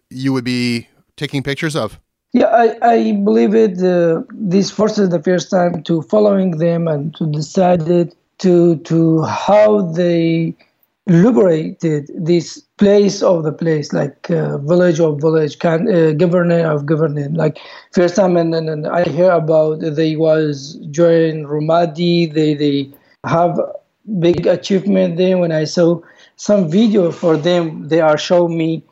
you 0.10 0.34
would 0.34 0.44
be 0.44 0.88
taking 1.16 1.44
pictures 1.44 1.76
of? 1.76 2.00
Yeah, 2.34 2.48
I, 2.48 2.78
I 2.82 3.12
believe 3.14 3.56
it. 3.56 3.82
Uh, 3.82 4.24
this 4.32 4.70
forces 4.70 5.10
the 5.10 5.22
first 5.22 5.50
time 5.50 5.84
to 5.84 6.02
following 6.04 6.58
them 6.58 6.88
and 6.88 7.16
to 7.16 7.26
decided 7.26 8.16
to 8.40 8.78
to 8.78 9.24
how 9.24 9.82
they 9.82 10.56
liberated 11.08 12.12
this 12.14 12.60
place 12.78 13.24
of 13.24 13.44
the 13.44 13.52
place, 13.52 13.94
like 13.94 14.30
uh, 14.30 14.58
village 14.58 15.00
of 15.00 15.22
village, 15.22 15.58
can, 15.60 15.88
uh, 15.88 16.12
governor 16.12 16.70
of 16.70 16.86
governor. 16.86 17.30
Like 17.30 17.60
first 17.92 18.16
time, 18.16 18.36
and, 18.36 18.54
and, 18.54 18.88
I 18.88 19.04
hear 19.04 19.32
about 19.32 19.80
they 19.80 20.16
was 20.16 20.78
join 20.92 21.46
Ramadi. 21.46 22.32
They 22.34 22.54
they 22.54 22.92
have 23.26 23.60
big 24.20 24.46
achievement 24.46 25.18
there. 25.18 25.38
When 25.38 25.52
I 25.52 25.64
saw 25.64 26.02
some 26.36 26.70
video 26.70 27.12
for 27.12 27.38
them, 27.38 27.88
they 27.88 28.02
are 28.02 28.18
showing 28.18 28.58
me, 28.58 28.84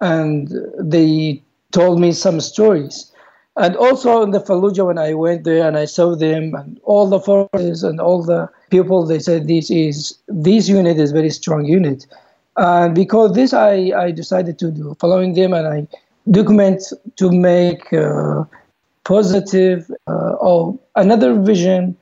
and 0.00 0.52
they 0.78 1.42
told 1.72 2.00
me 2.00 2.12
some 2.12 2.40
stories. 2.40 3.10
And 3.56 3.76
also 3.76 4.22
in 4.22 4.30
the 4.30 4.40
Fallujah, 4.40 4.86
when 4.86 4.98
I 4.98 5.12
went 5.14 5.44
there 5.44 5.66
and 5.66 5.76
I 5.76 5.84
saw 5.84 6.14
them 6.14 6.54
and 6.54 6.80
all 6.84 7.08
the 7.08 7.20
forces 7.20 7.82
and 7.82 8.00
all 8.00 8.22
the 8.22 8.48
people, 8.70 9.04
they 9.04 9.18
said 9.18 9.48
this 9.48 9.70
is 9.70 10.16
this 10.28 10.68
unit 10.68 10.98
is 10.98 11.12
very 11.12 11.30
strong 11.30 11.64
unit. 11.64 12.06
And 12.56 12.94
because 12.94 13.32
this, 13.32 13.52
I, 13.52 13.92
I 13.96 14.10
decided 14.12 14.58
to 14.60 14.70
do 14.70 14.96
following 15.00 15.34
them 15.34 15.52
and 15.52 15.66
I 15.66 15.86
document 16.30 16.82
to 17.16 17.30
make 17.30 17.92
uh, 17.92 18.44
positive 19.04 19.90
uh, 20.06 20.32
or 20.40 20.78
another 20.96 21.34
vision 21.40 21.96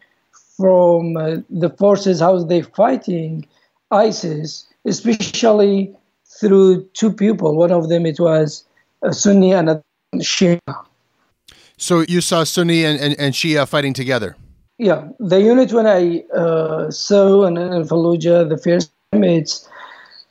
from 0.56 1.16
uh, 1.16 1.36
the 1.48 1.70
forces 1.70 2.20
how 2.20 2.42
they 2.42 2.62
fighting 2.62 3.46
ISIS, 3.90 4.66
especially 4.84 5.96
through 6.38 6.84
two 6.94 7.12
people. 7.12 7.56
One 7.56 7.72
of 7.72 7.88
them 7.88 8.06
it 8.06 8.20
was 8.20 8.64
a 9.02 9.12
Sunni 9.12 9.52
and 9.52 9.70
a 9.70 9.82
Shia. 10.16 10.58
So 11.76 12.00
you 12.08 12.20
saw 12.20 12.44
Sunni 12.44 12.84
and, 12.84 13.00
and, 13.00 13.18
and 13.18 13.34
Shia 13.34 13.66
fighting 13.66 13.92
together. 13.92 14.36
Yeah, 14.78 15.08
the 15.18 15.40
unit 15.40 15.72
when 15.72 15.86
I 15.86 16.24
uh, 16.36 16.90
saw 16.90 17.44
in, 17.46 17.56
in 17.56 17.82
Fallujah 17.84 18.48
the 18.48 18.56
first 18.56 18.92
time, 19.12 19.24
it's 19.24 19.68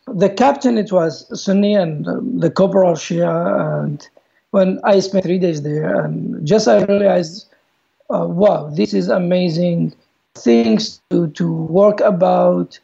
the 0.07 0.29
captain. 0.29 0.77
It 0.77 0.91
was 0.91 1.27
Sunni 1.41 1.73
and 1.73 2.07
uh, 2.07 2.19
the 2.21 2.49
corporal 2.49 2.93
Shia. 2.93 3.83
And 3.83 4.07
when 4.51 4.79
I 4.85 4.99
spent 5.01 5.25
three 5.25 5.39
days 5.39 5.63
there, 5.63 6.01
and 6.01 6.45
just 6.47 6.67
I 6.67 6.83
realized, 6.85 7.47
uh, 8.09 8.25
wow, 8.25 8.69
this 8.69 8.93
is 8.93 9.09
amazing 9.09 9.93
things 10.35 11.01
to 11.09 11.27
to 11.31 11.51
work 11.51 11.99
about 11.99 12.79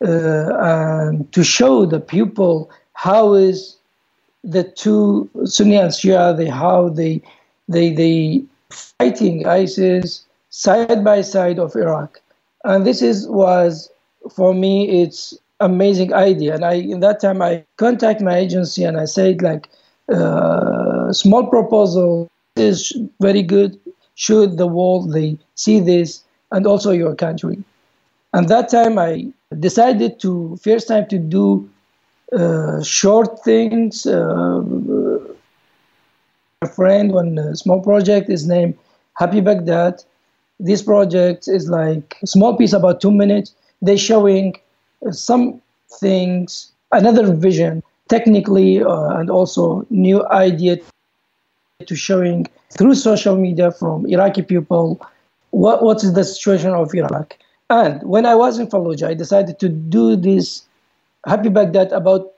and 0.00 1.30
to 1.32 1.42
show 1.42 1.86
the 1.86 2.00
people 2.00 2.70
how 2.94 3.34
is 3.34 3.76
the 4.44 4.64
two 4.64 5.28
Sunni 5.44 5.76
and 5.76 5.90
Shia 5.90 6.36
they 6.36 6.46
how 6.46 6.88
they 6.88 7.20
they 7.68 7.92
they 7.92 8.42
fighting 8.70 9.46
ISIS 9.46 10.24
side 10.50 11.04
by 11.04 11.20
side 11.22 11.58
of 11.58 11.74
Iraq, 11.76 12.20
and 12.64 12.86
this 12.86 13.02
is 13.02 13.26
was 13.28 13.90
for 14.30 14.54
me 14.54 15.02
it's 15.02 15.34
amazing 15.60 16.12
idea. 16.14 16.54
And 16.54 16.64
I 16.64 16.74
in 16.74 17.00
that 17.00 17.20
time 17.20 17.42
I 17.42 17.64
contact 17.76 18.20
my 18.20 18.36
agency 18.36 18.84
and 18.84 18.98
I 18.98 19.04
said 19.04 19.42
like 19.42 19.68
uh, 20.12 21.12
small 21.12 21.46
proposal 21.46 22.30
is 22.56 22.96
very 23.20 23.42
good. 23.42 23.78
Should 24.14 24.56
the 24.56 24.66
world 24.66 25.12
they 25.12 25.38
see 25.54 25.80
this 25.80 26.24
and 26.50 26.66
also 26.66 26.90
your 26.90 27.14
country. 27.14 27.62
And 28.32 28.48
that 28.48 28.68
time 28.68 28.98
I 28.98 29.32
decided 29.58 30.20
to 30.20 30.58
first 30.62 30.88
time 30.88 31.06
to 31.08 31.18
do 31.18 31.68
uh, 32.32 32.82
short 32.82 33.42
things. 33.44 34.06
Uh, 34.06 34.62
a 36.62 36.68
friend 36.68 37.12
on 37.14 37.38
a 37.38 37.56
small 37.56 37.80
project 37.80 38.28
is 38.28 38.46
named 38.46 38.76
Happy 39.14 39.40
Baghdad. 39.40 40.02
This 40.60 40.82
project 40.82 41.46
is 41.46 41.68
like 41.68 42.16
a 42.22 42.26
small 42.26 42.56
piece 42.56 42.72
about 42.72 43.00
two 43.00 43.12
minutes. 43.12 43.54
They 43.80 43.96
showing 43.96 44.54
some 45.12 45.62
things, 46.00 46.72
another 46.90 47.32
vision, 47.32 47.82
technically, 48.08 48.82
uh, 48.82 49.18
and 49.18 49.30
also 49.30 49.86
new 49.88 50.26
idea 50.28 50.78
to 51.86 51.94
showing 51.94 52.46
through 52.76 52.96
social 52.96 53.36
media 53.36 53.70
from 53.70 54.04
Iraqi 54.06 54.42
people 54.42 55.00
what 55.50 55.82
what 55.82 56.02
is 56.02 56.12
the 56.12 56.24
situation 56.24 56.72
of 56.72 56.92
Iraq. 56.92 57.36
And 57.70 58.02
when 58.02 58.24
I 58.24 58.34
was 58.34 58.58
in 58.58 58.66
Fallujah, 58.68 59.08
I 59.08 59.14
decided 59.14 59.58
to 59.60 59.68
do 59.68 60.16
this 60.16 60.62
Happy 61.26 61.48
Baghdad 61.48 61.92
about 61.92 62.32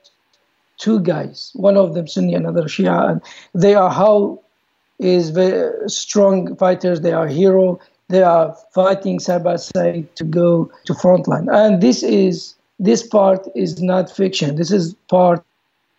two 0.77 0.99
guys, 0.99 1.51
one 1.53 1.77
of 1.77 1.93
them 1.93 2.07
Sunni, 2.07 2.33
another 2.33 2.63
Shia, 2.63 3.11
and 3.11 3.21
they 3.53 3.75
are 3.75 3.89
how 3.89 4.41
is 4.99 5.29
very 5.29 5.89
strong 5.89 6.55
fighters. 6.55 7.01
They 7.01 7.13
are 7.13 7.27
hero. 7.27 7.79
They 8.09 8.23
are 8.23 8.55
fighting 8.73 9.19
side 9.19 9.43
by 9.43 9.55
side 9.55 10.15
to 10.15 10.23
go 10.23 10.71
to 10.85 10.93
frontline. 10.93 11.47
And 11.51 11.81
this 11.81 12.03
is 12.03 12.55
this 12.79 13.05
part 13.05 13.47
is 13.55 13.81
not 13.81 14.11
fiction. 14.11 14.55
This 14.55 14.71
is 14.71 14.95
part 15.09 15.43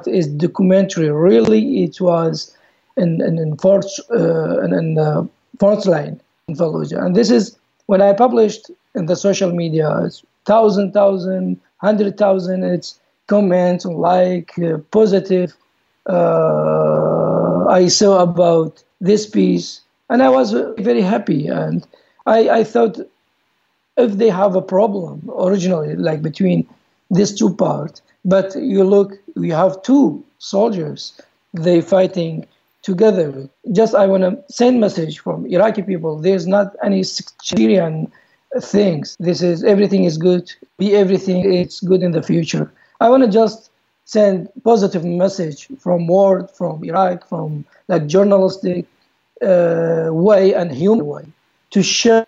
is 0.06 0.26
documentary. 0.26 1.10
Really, 1.10 1.84
it 1.84 2.00
was 2.00 2.54
in 2.96 3.20
in, 3.22 3.38
in 3.38 3.56
front 3.56 3.86
uh, 4.10 4.60
in, 4.60 4.72
in 4.74 4.98
uh, 4.98 5.24
front 5.58 5.86
line 5.86 6.20
in 6.48 6.56
Fallujah. 6.56 7.04
And 7.04 7.16
this 7.16 7.30
is 7.30 7.56
when 7.86 8.02
I 8.02 8.12
published 8.12 8.70
in 8.94 9.06
the 9.06 9.16
social 9.16 9.52
media. 9.52 9.88
It's 10.04 10.24
thousand, 10.44 10.92
thousand, 10.92 11.60
hundred 11.78 12.18
thousand. 12.18 12.64
It's 12.64 12.98
comments 13.26 13.84
like 13.84 14.58
uh, 14.58 14.78
positive 14.90 15.54
uh, 16.06 17.66
I 17.68 17.88
saw 17.88 18.22
about 18.22 18.82
this 19.00 19.26
piece, 19.26 19.80
and 20.10 20.22
I 20.22 20.28
was 20.28 20.52
very 20.78 21.00
happy. 21.00 21.46
And 21.46 21.86
I, 22.26 22.48
I 22.50 22.64
thought 22.64 22.98
if 23.96 24.12
they 24.12 24.30
have 24.30 24.56
a 24.56 24.62
problem 24.62 25.30
originally, 25.38 25.94
like 25.96 26.22
between 26.22 26.66
these 27.10 27.34
two 27.34 27.54
parts, 27.54 28.02
but 28.24 28.54
you 28.56 28.84
look, 28.84 29.12
we 29.36 29.50
have 29.50 29.82
two 29.82 30.24
soldiers, 30.38 31.20
they 31.52 31.80
fighting 31.80 32.46
together. 32.82 33.48
Just 33.72 33.94
I 33.94 34.06
want 34.06 34.22
to 34.24 34.52
send 34.52 34.80
message 34.80 35.20
from 35.20 35.46
Iraqi 35.46 35.82
people. 35.82 36.18
There's 36.18 36.46
not 36.46 36.74
any 36.82 37.04
Syrian 37.04 38.10
things. 38.60 39.16
This 39.18 39.42
is 39.42 39.64
everything 39.64 40.04
is 40.04 40.18
good. 40.18 40.52
Be 40.78 40.94
everything. 40.94 41.52
It's 41.52 41.80
good 41.80 42.02
in 42.02 42.12
the 42.12 42.22
future. 42.22 42.72
I 43.00 43.08
want 43.08 43.24
to 43.24 43.30
just 43.30 43.70
send 44.04 44.48
positive 44.64 45.04
message 45.04 45.68
from 45.78 46.06
world, 46.06 46.50
from 46.50 46.84
Iraq, 46.84 47.28
from 47.28 47.64
like 47.88 48.06
journalistic 48.06 48.86
uh, 49.44 50.08
way 50.10 50.54
and 50.54 50.70
human 50.72 51.06
way 51.06 51.24
to 51.70 51.82
show 51.82 52.24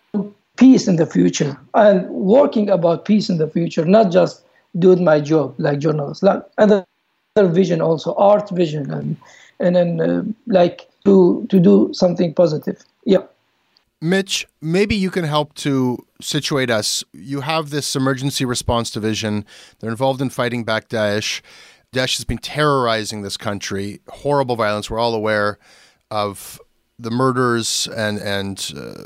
peace 0.57 0.89
in 0.89 0.97
the 0.97 1.07
future 1.07 1.57
and 1.75 2.09
working 2.09 2.71
about 2.71 3.05
peace 3.05 3.29
in 3.29 3.39
the 3.39 3.49
future, 3.49 3.85
not 3.85 4.11
just 4.11 4.45
doing 4.79 5.05
my 5.05 5.21
job 5.21 5.55
like 5.59 5.79
journalist, 5.79 6.23
like 6.23 6.43
other 6.59 6.85
vision 7.37 7.81
also, 7.81 8.15
art 8.15 8.49
vision, 8.51 8.91
and 8.91 9.17
and 9.61 9.77
then 9.77 10.01
uh, 10.01 10.23
like 10.47 10.89
to 11.05 11.47
to 11.51 11.61
do 11.61 11.93
something 11.93 12.33
positive. 12.33 12.85
Yeah. 13.05 13.23
Mitch, 14.05 14.47
maybe 14.61 14.95
you 14.95 15.11
can 15.11 15.25
help 15.25 15.55
to 15.55 15.97
situate 16.21 16.69
us. 16.69 17.03
You 17.15 17.41
have 17.41 17.71
this 17.71 17.97
emergency 17.97 18.45
response 18.45 18.91
division. 18.91 19.47
They're 19.79 19.89
involved 19.89 20.21
in 20.21 20.29
fighting 20.29 20.63
back 20.63 20.91
Daesh. 20.91 21.41
Daesh 21.91 22.19
has 22.19 22.27
been 22.27 22.37
terrorizing 22.37 23.23
this 23.23 23.39
country. 23.39 24.03
Horrible 24.11 24.57
violence. 24.57 24.91
We're 24.91 24.99
all 24.99 25.15
aware 25.15 25.59
of 26.11 26.61
the 26.99 27.11
murders 27.11 27.89
and 27.97 28.19
and 28.19 28.73
uh, 28.77 29.05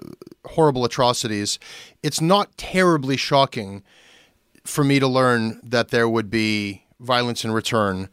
horrible 0.49 0.85
atrocities. 0.85 1.61
It's 2.02 2.21
not 2.21 2.57
terribly 2.57 3.17
shocking 3.17 3.85
for 4.64 4.83
me 4.83 4.99
to 4.99 5.07
learn 5.07 5.61
that 5.62 5.90
there 5.90 6.09
would 6.09 6.28
be 6.28 6.83
violence 6.99 7.45
in 7.45 7.52
return. 7.52 8.09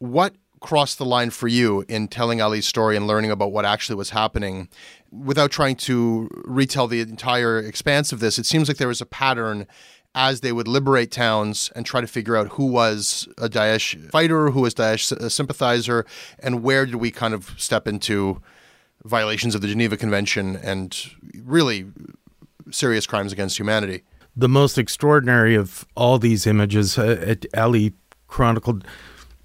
What 0.00 0.34
crossed 0.66 0.98
the 0.98 1.04
line 1.04 1.30
for 1.30 1.46
you 1.46 1.84
in 1.88 2.08
telling 2.08 2.40
Ali's 2.40 2.66
story 2.66 2.96
and 2.96 3.06
learning 3.06 3.30
about 3.30 3.52
what 3.52 3.64
actually 3.64 3.94
was 3.94 4.10
happening? 4.10 4.68
Without 5.12 5.52
trying 5.52 5.76
to 5.76 6.28
retell 6.44 6.88
the 6.88 7.00
entire 7.00 7.58
expanse 7.58 8.10
of 8.10 8.18
this, 8.18 8.36
it 8.36 8.46
seems 8.46 8.66
like 8.66 8.76
there 8.76 8.88
was 8.88 9.00
a 9.00 9.06
pattern 9.06 9.68
as 10.16 10.40
they 10.40 10.50
would 10.50 10.66
liberate 10.66 11.12
towns 11.12 11.70
and 11.76 11.86
try 11.86 12.00
to 12.00 12.06
figure 12.08 12.36
out 12.36 12.48
who 12.48 12.66
was 12.66 13.28
a 13.38 13.48
Daesh 13.48 14.10
fighter, 14.10 14.50
who 14.50 14.62
was 14.62 14.74
Daesh 14.74 15.30
sympathizer, 15.30 16.04
and 16.40 16.64
where 16.64 16.84
did 16.84 16.96
we 16.96 17.12
kind 17.12 17.32
of 17.32 17.54
step 17.56 17.86
into 17.86 18.42
violations 19.04 19.54
of 19.54 19.60
the 19.60 19.68
Geneva 19.68 19.96
Convention 19.96 20.56
and 20.56 21.10
really 21.44 21.86
serious 22.72 23.06
crimes 23.06 23.32
against 23.32 23.56
humanity. 23.56 24.02
The 24.36 24.48
most 24.48 24.78
extraordinary 24.78 25.54
of 25.54 25.86
all 25.94 26.18
these 26.18 26.44
images, 26.44 26.98
uh, 26.98 27.36
Ali 27.56 27.94
chronicled 28.26 28.84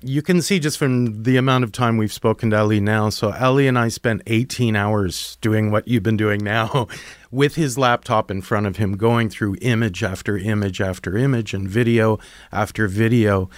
you 0.03 0.21
can 0.21 0.41
see 0.41 0.59
just 0.59 0.77
from 0.77 1.23
the 1.23 1.37
amount 1.37 1.63
of 1.63 1.71
time 1.71 1.97
we've 1.97 2.13
spoken 2.13 2.49
to 2.49 2.59
Ali 2.59 2.79
now. 2.79 3.09
So 3.09 3.31
Ali 3.33 3.67
and 3.67 3.77
I 3.77 3.87
spent 3.89 4.23
18 4.27 4.75
hours 4.75 5.37
doing 5.41 5.71
what 5.71 5.87
you've 5.87 6.03
been 6.03 6.17
doing 6.17 6.43
now 6.43 6.87
with 7.31 7.55
his 7.55 7.77
laptop 7.77 8.31
in 8.31 8.41
front 8.41 8.65
of 8.65 8.77
him, 8.77 8.97
going 8.97 9.29
through 9.29 9.57
image 9.61 10.03
after 10.03 10.37
image 10.37 10.81
after 10.81 11.17
image 11.17 11.53
and 11.53 11.67
video 11.67 12.19
after 12.51 12.87
video. 12.87 13.49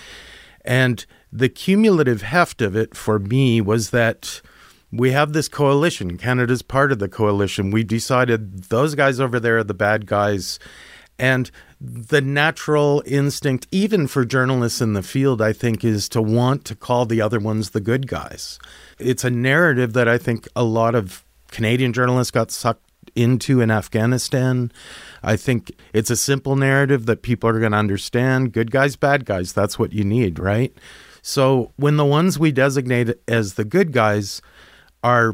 And 0.66 1.06
the 1.32 1.50
cumulative 1.50 2.22
heft 2.22 2.62
of 2.62 2.76
it 2.76 2.96
for 2.96 3.20
me 3.20 3.62
was 3.62 3.90
that 3.92 4.42
we 4.92 5.12
have 5.12 5.34
this 5.34 5.48
coalition. 5.48 6.18
Canada's 6.18 6.62
part 6.62 6.92
of 6.92 7.00
the 7.00 7.10
coalition. 7.10 7.72
We 7.72 7.84
decided 7.84 8.66
those 8.66 8.96
guys 8.96 9.20
over 9.20 9.40
there 9.40 9.58
are 9.58 9.64
the 9.64 9.74
bad 9.74 10.06
guys. 10.06 10.60
And 11.18 11.50
the 11.86 12.22
natural 12.22 13.04
instinct, 13.06 13.68
even 13.70 14.08
for 14.08 14.24
journalists 14.24 14.80
in 14.80 14.94
the 14.94 15.04
field, 15.04 15.42
I 15.42 15.52
think, 15.52 15.84
is 15.84 16.08
to 16.10 16.22
want 16.22 16.64
to 16.66 16.76
call 16.76 17.06
the 17.06 17.20
other 17.20 17.40
ones 17.40 17.72
the 17.72 17.82
good 17.82 18.08
guys. 18.08 18.58
It's 19.00 19.26
a 19.26 19.30
narrative 19.30 19.92
that 19.92 20.08
I 20.08 20.18
think 20.18 20.48
a 20.56 20.64
lot 20.64 20.96
of 20.96 21.26
Canadian 21.52 21.92
journalists 21.92 22.32
got 22.32 22.52
sucked 22.52 22.90
into 23.16 23.60
in 23.60 23.70
Afghanistan. 23.70 24.72
I 25.24 25.36
think 25.36 25.74
it's 25.92 26.10
a 26.10 26.16
simple 26.16 26.56
narrative 26.56 27.06
that 27.06 27.22
people 27.22 27.50
are 27.50 27.60
going 27.60 27.74
to 27.74 27.78
understand. 27.78 28.54
Good 28.54 28.72
guys, 28.72 28.96
bad 28.96 29.26
guys, 29.26 29.52
that's 29.52 29.78
what 29.78 29.92
you 29.92 30.06
need, 30.06 30.40
right? 30.40 30.74
So 31.22 31.74
when 31.76 31.98
the 31.98 32.06
ones 32.06 32.40
we 32.40 32.54
designate 32.54 33.10
as 33.28 33.56
the 33.56 33.66
good 33.66 33.92
guys 33.92 34.42
are 35.04 35.34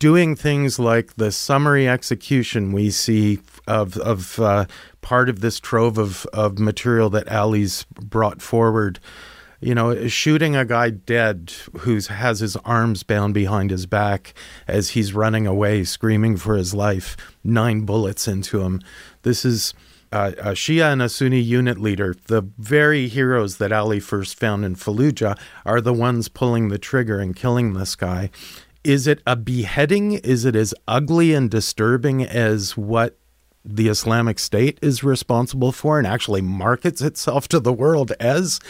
doing 0.00 0.34
things 0.34 0.78
like 0.78 1.14
the 1.14 1.32
summary 1.32 1.88
execution 1.88 2.72
we 2.72 2.90
see 2.90 3.38
of 3.68 3.96
of 3.98 4.40
uh, 4.40 4.64
part 5.00 5.28
of 5.28 5.40
this 5.40 5.60
trove 5.60 5.98
of 5.98 6.26
of 6.32 6.58
material 6.58 7.10
that 7.10 7.30
Ali's 7.30 7.84
brought 7.84 8.42
forward. 8.42 8.98
You 9.60 9.74
know, 9.74 10.06
shooting 10.06 10.54
a 10.54 10.64
guy 10.64 10.90
dead 10.90 11.52
who 11.80 11.98
has 11.98 12.38
his 12.38 12.56
arms 12.58 13.02
bound 13.02 13.34
behind 13.34 13.72
his 13.72 13.86
back 13.86 14.32
as 14.68 14.90
he's 14.90 15.12
running 15.12 15.48
away, 15.48 15.82
screaming 15.82 16.36
for 16.36 16.56
his 16.56 16.74
life, 16.74 17.16
nine 17.42 17.80
bullets 17.80 18.28
into 18.28 18.60
him. 18.60 18.80
This 19.22 19.44
is 19.44 19.74
uh, 20.12 20.32
a 20.38 20.52
Shia 20.52 20.92
and 20.92 21.02
a 21.02 21.08
Sunni 21.08 21.40
unit 21.40 21.78
leader, 21.78 22.14
the 22.28 22.42
very 22.56 23.08
heroes 23.08 23.58
that 23.58 23.72
Ali 23.72 24.00
first 24.00 24.38
found 24.38 24.64
in 24.64 24.76
Fallujah, 24.76 25.36
are 25.66 25.80
the 25.80 25.92
ones 25.92 26.28
pulling 26.28 26.68
the 26.68 26.78
trigger 26.78 27.18
and 27.18 27.34
killing 27.34 27.74
this 27.74 27.96
guy. 27.96 28.30
Is 28.84 29.06
it 29.06 29.20
a 29.26 29.36
beheading? 29.36 30.12
Is 30.12 30.44
it 30.44 30.54
as 30.54 30.72
ugly 30.86 31.34
and 31.34 31.50
disturbing 31.50 32.22
as 32.22 32.76
what 32.76 33.18
the 33.74 33.88
Islamic 33.88 34.38
State 34.38 34.78
is 34.82 35.04
responsible 35.04 35.72
for 35.72 35.98
and 35.98 36.06
actually 36.06 36.40
markets 36.40 37.02
itself 37.02 37.48
to 37.48 37.60
the 37.60 37.72
world 37.72 38.12
as? 38.18 38.60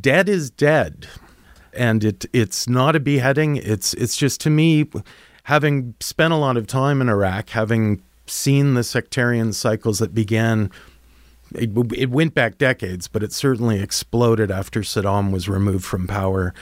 Dead 0.00 0.28
is 0.28 0.50
dead. 0.50 1.08
And 1.72 2.04
it 2.04 2.24
it's 2.32 2.68
not 2.68 2.96
a 2.96 3.00
beheading. 3.00 3.56
It's 3.56 3.92
it's 3.94 4.16
just 4.16 4.40
to 4.42 4.50
me, 4.50 4.90
having 5.44 5.94
spent 6.00 6.32
a 6.32 6.36
lot 6.36 6.56
of 6.56 6.66
time 6.66 7.00
in 7.00 7.08
Iraq, 7.08 7.50
having 7.50 8.02
seen 8.26 8.74
the 8.74 8.82
sectarian 8.82 9.52
cycles 9.52 9.98
that 9.98 10.14
began 10.14 10.70
it, 11.54 11.70
it, 11.96 12.10
went 12.10 12.34
back 12.34 12.58
decades, 12.58 13.06
but 13.08 13.22
it 13.22 13.32
certainly 13.32 13.80
exploded 13.80 14.50
after 14.50 14.80
Saddam 14.80 15.30
was 15.30 15.48
removed 15.48 15.84
from 15.84 16.06
power 16.06 16.52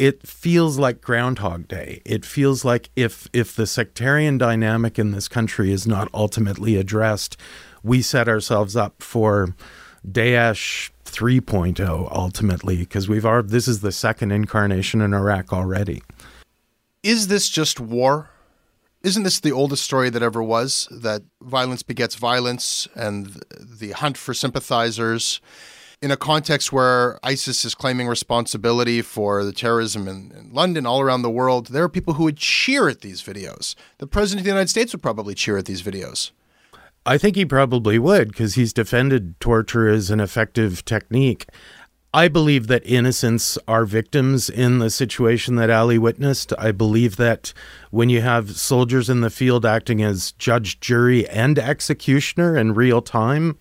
it 0.00 0.26
feels 0.26 0.78
like 0.78 1.02
Groundhog 1.02 1.68
Day. 1.68 2.00
It 2.06 2.24
feels 2.24 2.64
like 2.64 2.88
if 2.96 3.28
if 3.34 3.54
the 3.54 3.66
sectarian 3.66 4.38
dynamic 4.38 4.98
in 4.98 5.10
this 5.10 5.28
country 5.28 5.72
is 5.72 5.86
not 5.86 6.08
ultimately 6.14 6.76
addressed, 6.76 7.36
we 7.82 8.00
set 8.00 8.26
ourselves 8.26 8.76
up 8.76 9.02
for 9.02 9.54
Daesh 10.10 10.90
3.0 11.04 12.10
ultimately 12.10 12.78
because 12.78 13.10
we've 13.10 13.26
already, 13.26 13.48
this 13.48 13.68
is 13.68 13.82
the 13.82 13.92
second 13.92 14.32
incarnation 14.32 15.02
in 15.02 15.12
Iraq 15.12 15.52
already. 15.52 16.02
Is 17.02 17.28
this 17.28 17.50
just 17.50 17.78
war? 17.78 18.30
Isn't 19.02 19.24
this 19.24 19.40
the 19.40 19.52
oldest 19.52 19.84
story 19.84 20.08
that 20.08 20.22
ever 20.22 20.42
was 20.42 20.88
that 20.90 21.20
violence 21.42 21.82
begets 21.82 22.14
violence 22.14 22.88
and 22.94 23.42
the 23.58 23.90
hunt 23.90 24.16
for 24.16 24.32
sympathizers 24.32 25.42
in 26.02 26.10
a 26.10 26.16
context 26.16 26.72
where 26.72 27.18
ISIS 27.22 27.64
is 27.64 27.74
claiming 27.74 28.08
responsibility 28.08 29.02
for 29.02 29.44
the 29.44 29.52
terrorism 29.52 30.08
in, 30.08 30.32
in, 30.36 30.50
London, 30.52 30.86
all 30.86 31.00
around 31.00 31.22
the 31.22 31.30
world, 31.30 31.68
there 31.68 31.84
are 31.84 31.88
people 31.88 32.14
who 32.14 32.24
would 32.24 32.38
cheer 32.38 32.88
at 32.88 33.02
these 33.02 33.22
videos. 33.22 33.74
The 33.98 34.06
President 34.06 34.40
of 34.40 34.44
the 34.44 34.50
United 34.50 34.70
States 34.70 34.92
would 34.92 35.02
probably 35.02 35.34
cheer 35.34 35.58
at 35.58 35.66
these 35.66 35.82
videos. 35.82 36.30
I 37.04 37.18
think 37.18 37.36
he 37.36 37.44
probably 37.44 37.98
would 37.98 38.28
because 38.28 38.54
he's 38.54 38.72
defended 38.72 39.38
torture 39.40 39.88
as 39.88 40.10
an 40.10 40.20
effective 40.20 40.84
technique. 40.84 41.46
I 42.12 42.26
believe 42.26 42.66
that 42.66 42.84
innocents 42.84 43.56
are 43.68 43.84
victims 43.84 44.50
in 44.50 44.80
the 44.80 44.90
situation 44.90 45.54
that 45.56 45.70
Ali 45.70 45.96
witnessed. 45.96 46.52
I 46.58 46.72
believe 46.72 47.16
that 47.16 47.52
when 47.92 48.08
you 48.08 48.20
have 48.20 48.56
soldiers 48.56 49.08
in 49.08 49.20
the 49.20 49.30
field 49.30 49.64
acting 49.64 50.02
as 50.02 50.32
judge, 50.32 50.80
jury, 50.80 51.28
and 51.28 51.56
executioner 51.56 52.56
in 52.56 52.74
real 52.74 53.00
time, 53.00 53.56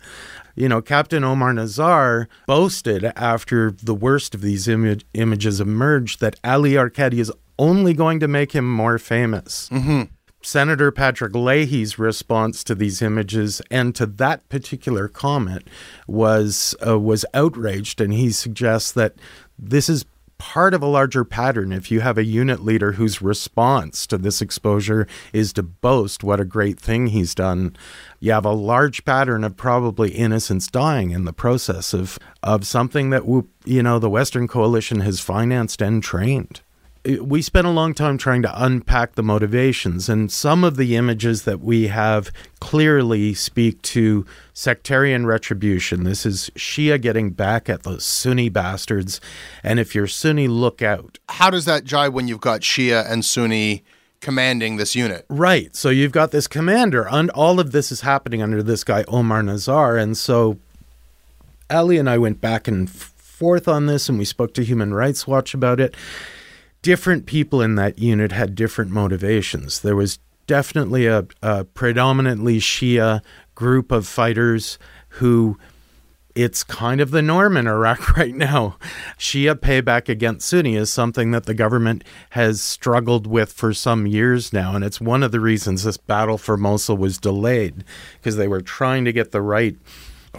you 0.59 0.67
know, 0.67 0.81
Captain 0.81 1.23
Omar 1.23 1.53
Nazar 1.53 2.27
boasted 2.45 3.05
after 3.15 3.71
the 3.71 3.95
worst 3.95 4.35
of 4.35 4.41
these 4.41 4.67
Im- 4.67 4.99
images 5.13 5.61
emerged 5.61 6.19
that 6.19 6.37
Ali 6.43 6.77
Arkady 6.77 7.21
is 7.21 7.31
only 7.57 7.93
going 7.93 8.19
to 8.19 8.27
make 8.27 8.51
him 8.51 8.69
more 8.69 8.99
famous. 8.99 9.69
Mm-hmm. 9.69 10.03
Senator 10.41 10.91
Patrick 10.91 11.33
Leahy's 11.33 11.97
response 11.97 12.63
to 12.65 12.75
these 12.75 13.01
images 13.01 13.61
and 13.71 13.95
to 13.95 14.05
that 14.05 14.47
particular 14.49 15.07
comment 15.07 15.67
was 16.07 16.75
uh, 16.85 16.99
was 16.99 17.25
outraged, 17.33 17.99
and 18.01 18.13
he 18.13 18.31
suggests 18.31 18.91
that 18.93 19.15
this 19.57 19.89
is 19.89 20.05
part 20.39 20.73
of 20.73 20.81
a 20.81 20.87
larger 20.87 21.23
pattern. 21.23 21.71
If 21.71 21.91
you 21.91 21.99
have 21.99 22.17
a 22.17 22.23
unit 22.23 22.63
leader 22.63 22.93
whose 22.93 23.21
response 23.21 24.07
to 24.07 24.17
this 24.17 24.41
exposure 24.41 25.05
is 25.31 25.53
to 25.53 25.61
boast 25.61 26.23
what 26.23 26.39
a 26.39 26.45
great 26.45 26.79
thing 26.79 27.07
he's 27.07 27.35
done, 27.35 27.75
you 28.19 28.31
have 28.31 28.45
a 28.45 28.51
large 28.51 29.05
pattern 29.05 29.43
of 29.43 29.55
probably 29.55 30.09
innocents 30.11 30.67
dying 30.67 31.11
in 31.11 31.25
the 31.25 31.33
process 31.33 31.93
of 31.93 32.17
of 32.41 32.65
something 32.65 33.11
that 33.11 33.23
you 33.65 33.83
know 33.83 33.99
the 33.99 34.09
Western 34.09 34.47
coalition 34.47 35.01
has 35.01 35.19
financed 35.19 35.81
and 35.81 36.01
trained 36.01 36.61
we 37.05 37.41
spent 37.41 37.65
a 37.65 37.71
long 37.71 37.93
time 37.93 38.17
trying 38.17 38.41
to 38.41 38.63
unpack 38.63 39.15
the 39.15 39.23
motivations, 39.23 40.09
and 40.09 40.31
some 40.31 40.63
of 40.63 40.75
the 40.75 40.95
images 40.95 41.43
that 41.43 41.61
we 41.61 41.87
have 41.87 42.31
clearly 42.59 43.33
speak 43.33 43.81
to 43.83 44.25
sectarian 44.53 45.25
retribution. 45.25 46.03
This 46.03 46.25
is 46.25 46.51
Shia 46.55 47.01
getting 47.01 47.31
back 47.31 47.69
at 47.69 47.83
the 47.83 47.99
Sunni 48.01 48.49
bastards, 48.49 49.21
and 49.63 49.79
if 49.79 49.95
you're 49.95 50.07
Sunni, 50.07 50.47
look 50.47 50.81
out. 50.81 51.19
How 51.29 51.49
does 51.49 51.65
that 51.65 51.85
jive 51.85 52.11
when 52.11 52.27
you've 52.27 52.41
got 52.41 52.61
Shia 52.61 53.09
and 53.09 53.23
Sunni? 53.23 53.83
commanding 54.21 54.75
this 54.75 54.97
unit. 54.97 55.25
Right. 55.29 55.73
So 55.77 55.89
you've 55.89 56.11
got 56.11 56.31
this 56.31 56.45
commander, 56.45 57.07
and 57.09 57.29
all 57.29 57.57
of 57.57 57.71
this 57.71 57.89
is 57.89 58.01
happening 58.01 58.41
under 58.41 58.61
this 58.61 58.83
guy 58.83 59.05
Omar 59.07 59.41
Nazar, 59.41 59.95
and 59.95 60.17
so 60.17 60.57
Ali 61.69 61.97
and 61.97 62.09
I 62.09 62.17
went 62.17 62.41
back 62.41 62.67
and 62.67 62.89
forth 62.89 63.69
on 63.69 63.85
this, 63.85 64.09
and 64.09 64.19
we 64.19 64.25
spoke 64.25 64.53
to 64.55 64.65
Human 64.65 64.93
Rights 64.93 65.25
Watch 65.25 65.53
about 65.53 65.79
it 65.79 65.95
different 66.81 67.25
people 67.25 67.61
in 67.61 67.75
that 67.75 67.99
unit 67.99 68.31
had 68.31 68.55
different 68.55 68.91
motivations. 68.91 69.81
There 69.81 69.95
was 69.95 70.19
definitely 70.47 71.05
a, 71.05 71.27
a 71.41 71.65
predominantly 71.65 72.59
Shia 72.59 73.21
group 73.55 73.91
of 73.91 74.07
fighters 74.07 74.79
who 75.09 75.57
it's 76.35 76.63
kind 76.63 77.01
of 77.01 77.11
the 77.11 77.21
norm 77.21 77.57
in 77.57 77.67
Iraq 77.67 78.15
right 78.17 78.33
now. 78.33 78.77
Shia 79.17 79.55
payback 79.55 80.07
against 80.07 80.47
Sunni 80.47 80.75
is 80.75 80.89
something 80.89 81.31
that 81.31 81.45
the 81.45 81.53
government 81.53 82.03
has 82.31 82.61
struggled 82.61 83.27
with 83.27 83.51
for 83.51 83.73
some 83.73 84.07
years 84.07 84.53
now. 84.53 84.75
And 84.75 84.83
it's 84.83 85.01
one 85.01 85.23
of 85.23 85.31
the 85.31 85.39
reasons 85.39 85.83
this 85.83 85.97
battle 85.97 86.37
for 86.37 86.55
Mosul 86.55 86.97
was 86.97 87.17
delayed 87.17 87.83
because 88.17 88.37
they 88.37 88.47
were 88.47 88.61
trying 88.61 89.05
to 89.05 89.11
get 89.11 89.31
the 89.31 89.41
right 89.41 89.75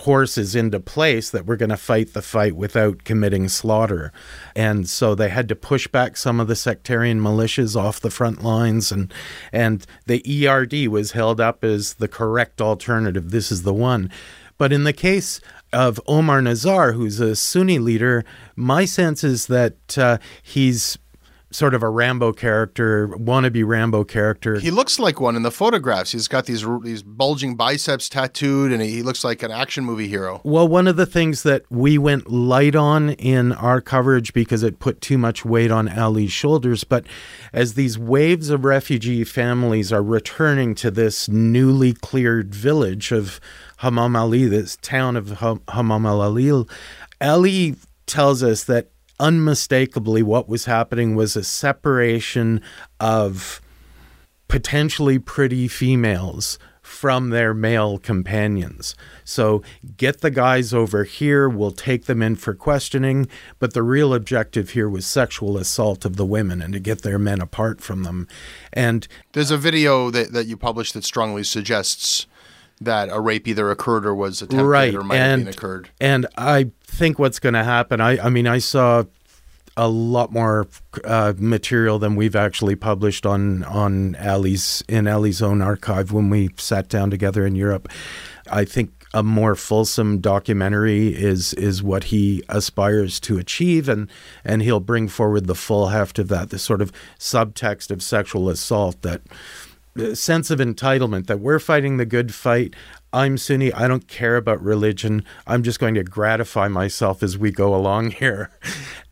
horses 0.00 0.54
into 0.54 0.80
place 0.80 1.30
that 1.30 1.46
were 1.46 1.56
going 1.56 1.70
to 1.70 1.76
fight 1.76 2.12
the 2.12 2.22
fight 2.22 2.56
without 2.56 3.04
committing 3.04 3.48
slaughter. 3.48 4.12
And 4.54 4.88
so 4.88 5.14
they 5.14 5.28
had 5.28 5.48
to 5.48 5.56
push 5.56 5.86
back 5.86 6.16
some 6.16 6.40
of 6.40 6.48
the 6.48 6.56
sectarian 6.56 7.20
militias 7.20 7.76
off 7.76 8.00
the 8.00 8.10
front 8.10 8.42
lines 8.42 8.92
and 8.92 9.12
and 9.52 9.86
the 10.06 10.48
ERD 10.48 10.88
was 10.88 11.12
held 11.12 11.40
up 11.40 11.64
as 11.64 11.94
the 11.94 12.08
correct 12.08 12.60
alternative. 12.60 13.30
This 13.30 13.52
is 13.52 13.62
the 13.62 13.74
one. 13.74 14.10
But 14.58 14.72
in 14.72 14.84
the 14.84 14.92
case 14.92 15.40
of 15.72 16.00
Omar 16.06 16.42
Nazar, 16.42 16.92
who's 16.92 17.20
a 17.20 17.34
Sunni 17.34 17.78
leader, 17.78 18.24
my 18.56 18.84
sense 18.84 19.24
is 19.24 19.46
that 19.46 19.96
uh, 19.96 20.18
he's 20.42 20.98
sort 21.52 21.74
of 21.74 21.82
a 21.82 21.88
Rambo 21.88 22.32
character, 22.32 23.08
wannabe 23.08 23.66
Rambo 23.66 24.04
character. 24.04 24.58
He 24.58 24.70
looks 24.70 24.98
like 24.98 25.20
one 25.20 25.36
in 25.36 25.42
the 25.42 25.50
photographs. 25.50 26.12
He's 26.12 26.28
got 26.28 26.46
these 26.46 26.64
these 26.82 27.02
bulging 27.02 27.56
biceps 27.56 28.08
tattooed, 28.08 28.72
and 28.72 28.80
he 28.80 29.02
looks 29.02 29.24
like 29.24 29.42
an 29.42 29.50
action 29.50 29.84
movie 29.84 30.08
hero. 30.08 30.40
Well, 30.44 30.68
one 30.68 30.86
of 30.86 30.96
the 30.96 31.06
things 31.06 31.42
that 31.42 31.64
we 31.70 31.98
went 31.98 32.30
light 32.30 32.76
on 32.76 33.10
in 33.10 33.52
our 33.52 33.80
coverage 33.80 34.32
because 34.32 34.62
it 34.62 34.78
put 34.78 35.00
too 35.00 35.18
much 35.18 35.44
weight 35.44 35.70
on 35.70 35.88
Ali's 35.88 36.32
shoulders, 36.32 36.84
but 36.84 37.06
as 37.52 37.74
these 37.74 37.98
waves 37.98 38.50
of 38.50 38.64
refugee 38.64 39.24
families 39.24 39.92
are 39.92 40.02
returning 40.02 40.74
to 40.76 40.90
this 40.90 41.28
newly 41.28 41.92
cleared 41.92 42.54
village 42.54 43.12
of 43.12 43.40
Hamam 43.80 44.16
Ali, 44.16 44.46
this 44.46 44.76
town 44.76 45.16
of 45.16 45.26
Hamam 45.26 46.06
al 46.06 46.20
Alil, 46.20 46.68
Ali 47.20 47.76
tells 48.06 48.42
us 48.42 48.64
that 48.64 48.90
unmistakably 49.20 50.22
what 50.22 50.48
was 50.48 50.64
happening 50.64 51.14
was 51.14 51.36
a 51.36 51.44
separation 51.44 52.60
of 52.98 53.60
potentially 54.48 55.18
pretty 55.20 55.68
females 55.68 56.58
from 56.90 57.30
their 57.30 57.54
male 57.54 57.98
companions. 57.98 58.96
So 59.22 59.62
get 59.96 60.22
the 60.22 60.30
guys 60.30 60.74
over 60.74 61.04
here, 61.04 61.48
we'll 61.48 61.70
take 61.70 62.06
them 62.06 62.20
in 62.20 62.34
for 62.34 62.52
questioning, 62.52 63.28
but 63.60 63.74
the 63.74 63.82
real 63.82 64.12
objective 64.12 64.70
here 64.70 64.88
was 64.88 65.06
sexual 65.06 65.56
assault 65.56 66.04
of 66.04 66.16
the 66.16 66.26
women 66.26 66.60
and 66.60 66.72
to 66.72 66.80
get 66.80 67.02
their 67.02 67.18
men 67.18 67.40
apart 67.40 67.80
from 67.80 68.02
them. 68.02 68.26
And 68.72 69.06
there's 69.34 69.52
a 69.52 69.56
video 69.56 70.10
that, 70.10 70.32
that 70.32 70.46
you 70.46 70.56
published 70.56 70.94
that 70.94 71.04
strongly 71.04 71.44
suggests 71.44 72.26
that 72.80 73.08
a 73.10 73.20
rape 73.20 73.46
either 73.46 73.70
occurred 73.70 74.06
or 74.06 74.14
was 74.14 74.42
attempted 74.42 74.66
right. 74.66 74.94
or 74.94 75.02
might 75.02 75.16
and, 75.16 75.30
have 75.30 75.40
been 75.40 75.54
occurred. 75.54 75.90
And 76.00 76.26
I 76.36 76.70
think 76.82 77.18
what's 77.18 77.38
going 77.38 77.54
to 77.54 77.64
happen, 77.64 78.00
I, 78.00 78.18
I 78.18 78.28
mean, 78.30 78.46
I 78.46 78.58
saw 78.58 79.04
a 79.76 79.88
lot 79.88 80.32
more 80.32 80.66
uh, 81.04 81.34
material 81.38 81.98
than 81.98 82.16
we've 82.16 82.36
actually 82.36 82.76
published 82.76 83.24
on 83.24 83.62
on 83.64 84.16
Ali's 84.16 84.82
in 84.88 85.06
Ali's 85.06 85.40
own 85.40 85.62
archive 85.62 86.12
when 86.12 86.28
we 86.28 86.50
sat 86.56 86.88
down 86.88 87.10
together 87.10 87.46
in 87.46 87.54
Europe. 87.54 87.88
I 88.50 88.64
think 88.64 88.90
a 89.12 89.22
more 89.22 89.54
fulsome 89.54 90.20
documentary 90.20 91.08
is 91.08 91.54
is 91.54 91.82
what 91.82 92.04
he 92.04 92.42
aspires 92.48 93.18
to 93.20 93.38
achieve 93.38 93.88
and 93.88 94.08
and 94.44 94.62
he'll 94.62 94.80
bring 94.80 95.08
forward 95.08 95.46
the 95.46 95.54
full 95.54 95.88
heft 95.88 96.18
of 96.18 96.28
that 96.28 96.50
the 96.50 96.58
sort 96.58 96.80
of 96.80 96.92
subtext 97.18 97.90
of 97.90 98.02
sexual 98.02 98.48
assault 98.48 99.02
that 99.02 99.22
sense 100.14 100.50
of 100.50 100.58
entitlement 100.58 101.26
that 101.26 101.40
we're 101.40 101.58
fighting 101.58 101.96
the 101.96 102.06
good 102.06 102.34
fight. 102.34 102.74
I'm 103.12 103.36
Sunni. 103.36 103.72
I 103.72 103.88
don't 103.88 104.06
care 104.06 104.36
about 104.36 104.62
religion. 104.62 105.24
I'm 105.46 105.62
just 105.62 105.80
going 105.80 105.94
to 105.94 106.04
gratify 106.04 106.68
myself 106.68 107.22
as 107.22 107.36
we 107.36 107.50
go 107.50 107.74
along 107.74 108.10
here. 108.12 108.50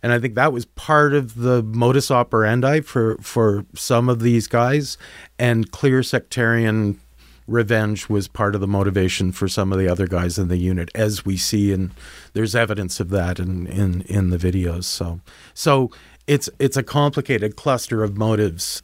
And 0.03 0.13
I 0.13 0.19
think 0.19 0.35
that 0.35 0.53
was 0.53 0.65
part 0.65 1.15
of 1.15 1.35
the 1.35 1.63
modus 1.63 2.11
operandi 2.11 2.81
for, 2.81 3.17
for 3.19 3.65
some 3.75 4.09
of 4.09 4.21
these 4.21 4.47
guys. 4.47 4.97
And 5.39 5.71
clear 5.71 6.03
sectarian 6.03 7.01
revenge 7.49 8.09
was 8.09 8.29
part 8.29 8.55
of 8.55 8.61
the 8.61 8.69
motivation 8.69 9.33
for 9.33 9.49
some 9.49 9.73
of 9.73 9.79
the 9.79 9.89
other 9.89 10.07
guys 10.07 10.39
in 10.39 10.49
the 10.49 10.59
unit, 10.59 10.91
as 10.95 11.25
we 11.25 11.37
see, 11.37 11.73
and 11.73 11.91
there's 12.35 12.55
evidence 12.55 13.01
of 13.01 13.09
that 13.09 13.41
in, 13.41 13.67
in, 13.67 14.03
in 14.03 14.29
the 14.29 14.37
videos. 14.37 14.85
So, 14.85 15.21
so 15.55 15.91
it's 16.29 16.51
it's 16.59 16.77
a 16.77 16.83
complicated 16.83 17.57
cluster 17.57 18.05
of 18.05 18.17
motives 18.19 18.83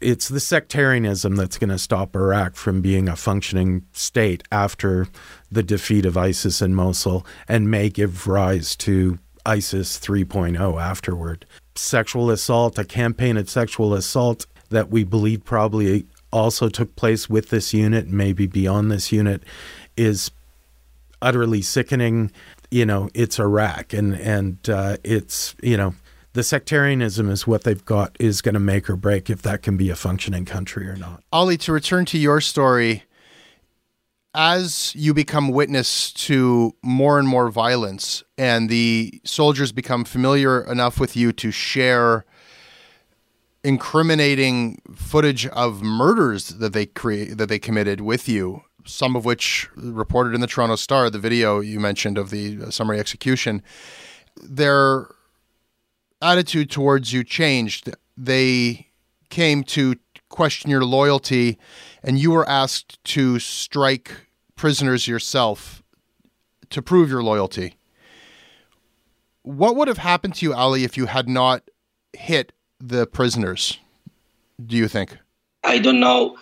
it's 0.00 0.28
the 0.28 0.40
sectarianism 0.40 1.36
that's 1.36 1.58
going 1.58 1.70
to 1.70 1.78
stop 1.78 2.16
Iraq 2.16 2.56
from 2.56 2.80
being 2.80 3.08
a 3.08 3.16
functioning 3.16 3.84
state 3.92 4.42
after 4.50 5.06
the 5.50 5.62
defeat 5.62 6.06
of 6.06 6.16
ISIS 6.16 6.62
in 6.62 6.74
Mosul 6.74 7.26
and 7.48 7.70
may 7.70 7.88
give 7.88 8.26
rise 8.26 8.76
to 8.76 9.18
ISIS 9.44 9.98
3.0 9.98 10.80
afterward. 10.80 11.46
Sexual 11.74 12.30
assault, 12.30 12.78
a 12.78 12.84
campaign 12.84 13.36
of 13.36 13.48
sexual 13.48 13.94
assault 13.94 14.46
that 14.70 14.90
we 14.90 15.04
believe 15.04 15.44
probably 15.44 16.06
also 16.32 16.68
took 16.68 16.94
place 16.96 17.28
with 17.28 17.50
this 17.50 17.74
unit, 17.74 18.08
maybe 18.08 18.46
beyond 18.46 18.90
this 18.90 19.10
unit, 19.12 19.42
is 19.96 20.30
utterly 21.20 21.62
sickening. 21.62 22.30
You 22.70 22.86
know, 22.86 23.10
it's 23.14 23.40
Iraq, 23.40 23.92
and 23.92 24.14
and 24.14 24.58
uh, 24.68 24.98
it's 25.02 25.56
you 25.60 25.76
know 25.76 25.94
the 26.32 26.42
sectarianism 26.42 27.28
is 27.28 27.46
what 27.46 27.64
they've 27.64 27.84
got 27.84 28.16
is 28.20 28.40
going 28.40 28.54
to 28.54 28.60
make 28.60 28.88
or 28.88 28.96
break 28.96 29.28
if 29.28 29.42
that 29.42 29.62
can 29.62 29.76
be 29.76 29.90
a 29.90 29.96
functioning 29.96 30.44
country 30.44 30.88
or 30.88 30.96
not. 30.96 31.22
Ali, 31.32 31.56
to 31.58 31.72
return 31.72 32.04
to 32.06 32.18
your 32.18 32.40
story, 32.40 33.04
as 34.34 34.94
you 34.94 35.12
become 35.12 35.48
witness 35.48 36.12
to 36.12 36.74
more 36.82 37.18
and 37.18 37.26
more 37.26 37.50
violence 37.50 38.22
and 38.38 38.68
the 38.68 39.20
soldiers 39.24 39.72
become 39.72 40.04
familiar 40.04 40.60
enough 40.70 41.00
with 41.00 41.16
you 41.16 41.32
to 41.32 41.50
share 41.50 42.24
incriminating 43.64 44.80
footage 44.94 45.46
of 45.48 45.82
murders 45.82 46.48
that 46.48 46.72
they 46.72 46.86
create 46.86 47.36
that 47.38 47.48
they 47.48 47.58
committed 47.58 48.00
with 48.00 48.28
you 48.28 48.62
some 48.86 49.16
of 49.16 49.24
which 49.24 49.68
reported 49.74 50.34
in 50.34 50.40
the 50.40 50.46
Toronto 50.46 50.76
Star 50.76 51.10
the 51.10 51.18
video 51.18 51.60
you 51.60 51.80
mentioned 51.80 52.16
of 52.16 52.30
the 52.30 52.70
summary 52.70 53.00
execution 53.00 53.62
their 54.36 55.08
attitude 56.22 56.70
towards 56.70 57.12
you 57.12 57.24
changed. 57.24 57.90
They 58.16 58.88
came 59.30 59.62
to 59.64 59.96
question 60.28 60.70
your 60.70 60.84
loyalty, 60.84 61.58
and 62.02 62.18
you 62.18 62.30
were 62.30 62.48
asked 62.48 63.02
to 63.04 63.38
strike 63.38 64.26
prisoners 64.56 65.08
yourself 65.08 65.82
to 66.70 66.82
prove 66.82 67.10
your 67.10 67.22
loyalty. 67.22 67.74
What 69.42 69.76
would 69.76 69.88
have 69.88 69.98
happened 69.98 70.36
to 70.36 70.46
you, 70.46 70.54
Ali, 70.54 70.84
if 70.84 70.96
you 70.96 71.06
had 71.06 71.28
not 71.28 71.62
hit 72.12 72.52
the 72.78 73.06
prisoners? 73.06 73.78
Do 74.64 74.76
you 74.76 74.88
think? 74.88 75.16
I 75.64 75.78
don't 75.78 76.00
know 76.00 76.36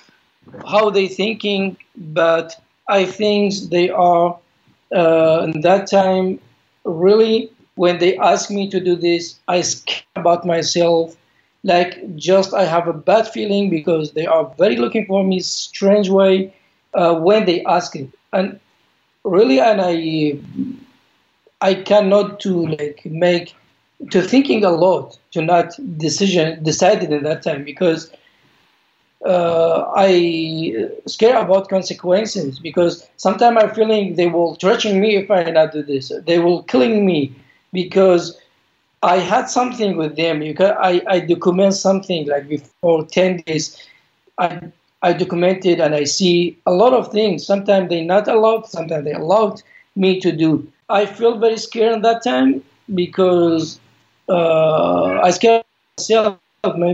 how 0.67 0.91
they 0.91 1.09
thinking, 1.09 1.77
but 1.97 2.61
I 2.89 3.05
think 3.05 3.55
they 3.71 3.91
are 3.91 4.39
uh, 4.95 5.43
in 5.43 5.61
that 5.61 5.89
time 5.91 6.41
really 6.85 7.51
when 7.79 7.99
they 7.99 8.17
ask 8.19 8.51
me 8.51 8.69
to 8.71 8.81
do 8.81 8.97
this, 8.97 9.41
I 9.49 9.63
scare 9.63 10.07
about 10.15 10.45
myself. 10.47 11.17
Like 11.65 12.17
just 12.17 12.55
I 12.55 12.65
have 12.65 12.89
a 12.89 12.93
bad 12.93 13.29
feeling 13.29 13.71
because 13.71 14.13
they 14.13 14.27
are 14.27 14.45
very 14.59 14.77
looking 14.77 15.07
for 15.07 15.25
me 15.25 15.41
strange 15.41 16.09
way 16.11 16.53
uh, 16.95 17.15
when 17.17 17.47
they 17.47 17.63
ask 17.65 17.97
it. 17.97 18.09
And 18.33 18.61
really, 19.25 19.61
and 19.61 19.81
I 19.83 20.39
I 21.61 21.75
cannot 21.75 22.41
to 22.41 22.67
like 22.67 23.01
make 23.05 23.55
to 24.11 24.23
thinking 24.23 24.65
a 24.65 24.71
lot 24.71 25.19
to 25.33 25.43
not 25.43 25.73
decision 25.99 26.63
decided 26.63 27.13
in 27.13 27.23
that 27.25 27.43
time 27.43 27.65
because 27.65 28.11
uh, 29.27 29.91
I 29.97 30.89
scare 31.07 31.39
about 31.41 31.69
consequences 31.69 32.59
because 32.61 33.09
sometimes 33.17 33.59
I'm 33.61 33.75
feeling 33.75 34.15
they 34.17 34.29
will 34.29 34.55
threaten 34.57 35.01
me 35.01 35.17
if 35.17 35.31
I 35.31 35.45
not 35.45 35.73
do 35.73 35.83
this. 35.83 36.13
They 36.27 36.39
will 36.39 36.63
killing 36.63 37.05
me 37.05 37.33
because 37.73 38.39
I 39.03 39.19
had 39.19 39.49
something 39.51 39.97
with 39.97 40.17
them. 40.17 40.41
Can, 40.55 40.75
I, 40.81 41.03
I 41.09 41.21
document 41.21 41.75
something 41.75 42.29
like 42.29 42.49
before 42.49 42.95
10 42.95 43.27
days. 43.29 43.67
I, 44.39 44.61
I 45.03 45.13
documented 45.13 45.81
and 45.81 45.95
I 45.95 46.05
see 46.05 46.59
a 46.67 46.73
lot 46.73 46.93
of 46.93 47.11
things. 47.13 47.47
Sometimes 47.47 47.89
they 47.89 48.03
not 48.05 48.29
allowed, 48.29 48.67
sometimes 48.67 49.05
they 49.05 49.13
allowed 49.13 49.63
me 49.97 50.21
to 50.21 50.33
do. 50.33 50.67
I 50.89 51.07
feel 51.07 51.39
very 51.39 51.59
scared 51.59 51.95
at 51.97 52.03
that 52.03 52.23
time 52.25 52.63
because 52.95 53.81
uh, 54.29 55.21
I 55.23 55.31
scared 55.31 55.65
myself. 55.99 56.13
Maybe 56.17 56.85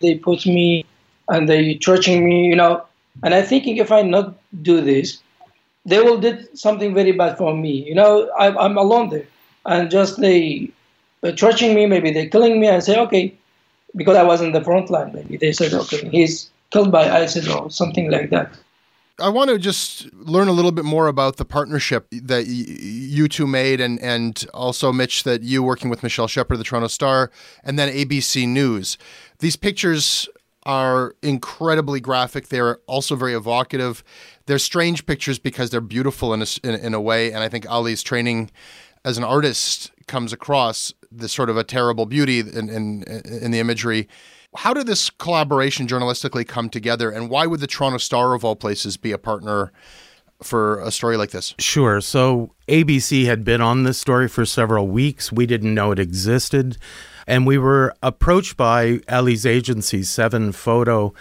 they 0.00 0.14
put 0.14 0.46
me 0.46 0.84
and 1.28 1.48
they 1.48 1.74
torturing 1.74 2.24
me, 2.28 2.46
you 2.46 2.56
know. 2.56 2.82
And 3.22 3.34
I'm 3.34 3.44
thinking 3.44 3.76
if 3.78 3.90
I 3.92 4.02
not 4.02 4.34
do 4.62 4.80
this, 4.80 5.20
they 5.84 6.00
will 6.00 6.18
do 6.18 6.38
something 6.54 6.94
very 6.94 7.12
bad 7.12 7.36
for 7.38 7.54
me. 7.54 7.84
You 7.86 7.94
know, 7.94 8.28
I, 8.38 8.48
I'm 8.56 8.76
alone 8.76 9.10
there 9.10 9.26
and 9.68 9.90
just 9.90 10.20
they 10.20 10.70
uh, 11.22 11.32
torturing 11.32 11.74
me, 11.74 11.86
maybe 11.86 12.10
they're 12.10 12.28
killing 12.28 12.60
me, 12.60 12.68
and 12.68 12.82
say, 12.82 12.98
okay, 12.98 13.34
because 13.96 14.16
I 14.16 14.22
was 14.22 14.40
in 14.40 14.52
the 14.52 14.62
front 14.62 14.90
line, 14.90 15.12
maybe 15.12 15.36
they 15.36 15.52
said, 15.52 15.72
okay, 15.74 16.08
he's 16.08 16.50
killed 16.70 16.92
by 16.92 17.08
ISIS 17.10 17.48
or 17.48 17.70
something 17.70 18.10
like 18.10 18.30
that. 18.30 18.52
I 19.20 19.28
want 19.30 19.50
to 19.50 19.58
just 19.58 20.12
learn 20.14 20.46
a 20.46 20.52
little 20.52 20.70
bit 20.70 20.84
more 20.84 21.08
about 21.08 21.38
the 21.38 21.44
partnership 21.44 22.06
that 22.12 22.46
y- 22.46 22.52
you 22.76 23.26
two 23.26 23.46
made, 23.46 23.80
and 23.80 23.98
and 24.00 24.44
also 24.54 24.92
Mitch 24.92 25.24
that 25.24 25.42
you 25.42 25.62
working 25.62 25.90
with 25.90 26.02
Michelle 26.02 26.28
Shepard, 26.28 26.58
the 26.58 26.64
Toronto 26.64 26.88
Star, 26.88 27.30
and 27.64 27.78
then 27.78 27.92
ABC 27.92 28.46
News. 28.46 28.96
These 29.40 29.56
pictures 29.56 30.28
are 30.64 31.16
incredibly 31.22 31.98
graphic. 31.98 32.48
They're 32.48 32.76
also 32.86 33.16
very 33.16 33.34
evocative. 33.34 34.04
They're 34.46 34.58
strange 34.58 35.04
pictures 35.06 35.38
because 35.38 35.70
they're 35.70 35.80
beautiful 35.80 36.32
in 36.32 36.42
a, 36.42 36.46
in, 36.62 36.74
in 36.74 36.94
a 36.94 37.00
way, 37.00 37.32
and 37.32 37.42
I 37.42 37.48
think 37.48 37.68
Ali's 37.68 38.02
training 38.02 38.50
as 39.04 39.18
an 39.18 39.24
artist 39.24 39.92
comes 40.06 40.32
across 40.32 40.92
this 41.10 41.32
sort 41.32 41.50
of 41.50 41.56
a 41.56 41.64
terrible 41.64 42.06
beauty 42.06 42.40
in, 42.40 42.68
in, 42.68 43.02
in 43.02 43.50
the 43.50 43.58
imagery. 43.58 44.08
How 44.56 44.72
did 44.72 44.86
this 44.86 45.10
collaboration 45.10 45.86
journalistically 45.86 46.46
come 46.46 46.70
together, 46.70 47.10
and 47.10 47.28
why 47.28 47.46
would 47.46 47.60
the 47.60 47.66
Toronto 47.66 47.98
Star 47.98 48.34
of 48.34 48.44
all 48.44 48.56
places 48.56 48.96
be 48.96 49.12
a 49.12 49.18
partner 49.18 49.72
for 50.42 50.80
a 50.80 50.90
story 50.90 51.16
like 51.16 51.30
this? 51.30 51.54
Sure. 51.58 52.00
So 52.00 52.54
ABC 52.66 53.26
had 53.26 53.44
been 53.44 53.60
on 53.60 53.82
this 53.82 53.98
story 53.98 54.28
for 54.28 54.46
several 54.46 54.88
weeks. 54.88 55.32
We 55.32 55.46
didn't 55.46 55.74
know 55.74 55.92
it 55.92 55.98
existed. 55.98 56.78
And 57.26 57.46
we 57.46 57.58
were 57.58 57.94
approached 58.02 58.56
by 58.56 59.00
Ali's 59.08 59.44
agency, 59.44 60.02
Seven 60.02 60.52
Photo. 60.52 61.12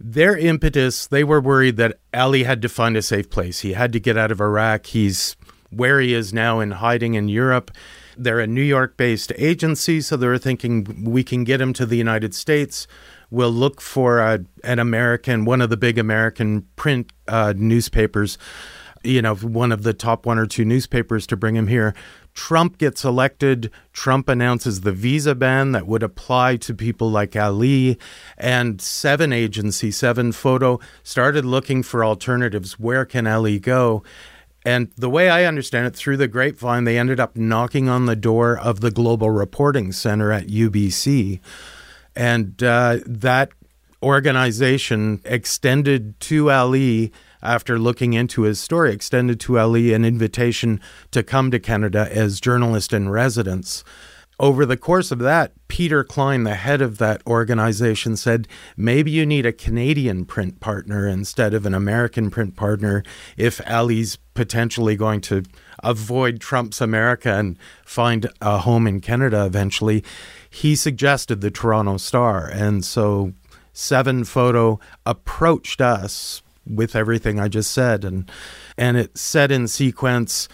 Their 0.00 0.36
impetus, 0.36 1.06
they 1.06 1.22
were 1.22 1.40
worried 1.40 1.76
that 1.76 2.00
Ali 2.12 2.42
had 2.42 2.60
to 2.62 2.68
find 2.68 2.96
a 2.96 3.02
safe 3.02 3.30
place. 3.30 3.60
He 3.60 3.74
had 3.74 3.92
to 3.92 4.00
get 4.00 4.18
out 4.18 4.32
of 4.32 4.40
Iraq. 4.40 4.86
He's 4.86 5.36
where 5.72 6.00
he 6.00 6.14
is 6.14 6.32
now 6.32 6.60
in 6.60 6.72
hiding 6.72 7.14
in 7.14 7.28
Europe. 7.28 7.70
They're 8.16 8.40
a 8.40 8.46
New 8.46 8.62
York 8.62 8.96
based 8.96 9.32
agency, 9.38 10.00
so 10.00 10.16
they're 10.16 10.38
thinking 10.38 11.04
we 11.04 11.24
can 11.24 11.44
get 11.44 11.60
him 11.60 11.72
to 11.74 11.86
the 11.86 11.96
United 11.96 12.34
States. 12.34 12.86
We'll 13.30 13.50
look 13.50 13.80
for 13.80 14.18
a, 14.18 14.44
an 14.62 14.78
American, 14.78 15.46
one 15.46 15.62
of 15.62 15.70
the 15.70 15.76
big 15.78 15.98
American 15.98 16.66
print 16.76 17.10
uh, 17.26 17.54
newspapers, 17.56 18.36
you 19.02 19.22
know, 19.22 19.34
one 19.34 19.72
of 19.72 19.82
the 19.82 19.94
top 19.94 20.26
one 20.26 20.38
or 20.38 20.46
two 20.46 20.66
newspapers 20.66 21.26
to 21.28 21.36
bring 21.36 21.56
him 21.56 21.66
here. 21.66 21.94
Trump 22.34 22.78
gets 22.78 23.04
elected. 23.04 23.70
Trump 23.92 24.28
announces 24.28 24.82
the 24.82 24.92
visa 24.92 25.34
ban 25.34 25.72
that 25.72 25.86
would 25.86 26.02
apply 26.02 26.56
to 26.56 26.74
people 26.74 27.10
like 27.10 27.36
Ali. 27.36 27.98
And 28.38 28.80
Seven 28.80 29.32
Agency, 29.32 29.90
Seven 29.90 30.32
Photo, 30.32 30.78
started 31.02 31.44
looking 31.44 31.82
for 31.82 32.04
alternatives. 32.04 32.78
Where 32.78 33.04
can 33.04 33.26
Ali 33.26 33.58
go? 33.58 34.02
And 34.64 34.92
the 34.96 35.10
way 35.10 35.28
I 35.28 35.44
understand 35.44 35.86
it, 35.86 35.96
through 35.96 36.18
the 36.18 36.28
grapevine, 36.28 36.84
they 36.84 36.98
ended 36.98 37.18
up 37.18 37.36
knocking 37.36 37.88
on 37.88 38.06
the 38.06 38.16
door 38.16 38.56
of 38.56 38.80
the 38.80 38.90
Global 38.90 39.30
Reporting 39.30 39.92
Center 39.92 40.30
at 40.30 40.46
UBC. 40.46 41.40
And 42.14 42.62
uh, 42.62 42.98
that 43.04 43.50
organization 44.02 45.20
extended 45.24 46.18
to 46.20 46.50
Ali, 46.50 47.12
after 47.42 47.78
looking 47.78 48.12
into 48.12 48.42
his 48.42 48.60
story, 48.60 48.92
extended 48.92 49.40
to 49.40 49.58
Ali 49.58 49.92
an 49.92 50.04
invitation 50.04 50.80
to 51.10 51.22
come 51.22 51.50
to 51.50 51.58
Canada 51.58 52.08
as 52.10 52.40
journalist 52.40 52.92
in 52.92 53.08
residence. 53.08 53.82
Over 54.42 54.66
the 54.66 54.76
course 54.76 55.12
of 55.12 55.20
that, 55.20 55.52
Peter 55.68 56.02
Klein, 56.02 56.42
the 56.42 56.56
head 56.56 56.82
of 56.82 56.98
that 56.98 57.22
organization, 57.28 58.16
said 58.16 58.48
maybe 58.76 59.12
you 59.12 59.24
need 59.24 59.46
a 59.46 59.52
Canadian 59.52 60.24
print 60.24 60.58
partner 60.58 61.06
instead 61.06 61.54
of 61.54 61.64
an 61.64 61.74
American 61.74 62.28
print 62.28 62.56
partner 62.56 63.04
if 63.36 63.60
Ali's 63.70 64.16
potentially 64.34 64.96
going 64.96 65.20
to 65.20 65.44
avoid 65.84 66.40
Trump's 66.40 66.80
America 66.80 67.32
and 67.32 67.56
find 67.84 68.28
a 68.40 68.58
home 68.58 68.88
in 68.88 69.00
Canada 69.00 69.46
eventually. 69.46 70.02
He 70.50 70.74
suggested 70.74 71.40
the 71.40 71.52
Toronto 71.52 71.96
Star. 71.96 72.48
And 72.48 72.84
so 72.84 73.34
Seven 73.72 74.24
Photo 74.24 74.80
approached 75.06 75.80
us 75.80 76.42
with 76.66 76.96
everything 76.96 77.38
I 77.38 77.46
just 77.46 77.70
said 77.70 78.04
and 78.04 78.30
and 78.76 78.96
it 78.96 79.16
said 79.16 79.52
in 79.52 79.68
sequence 79.68 80.48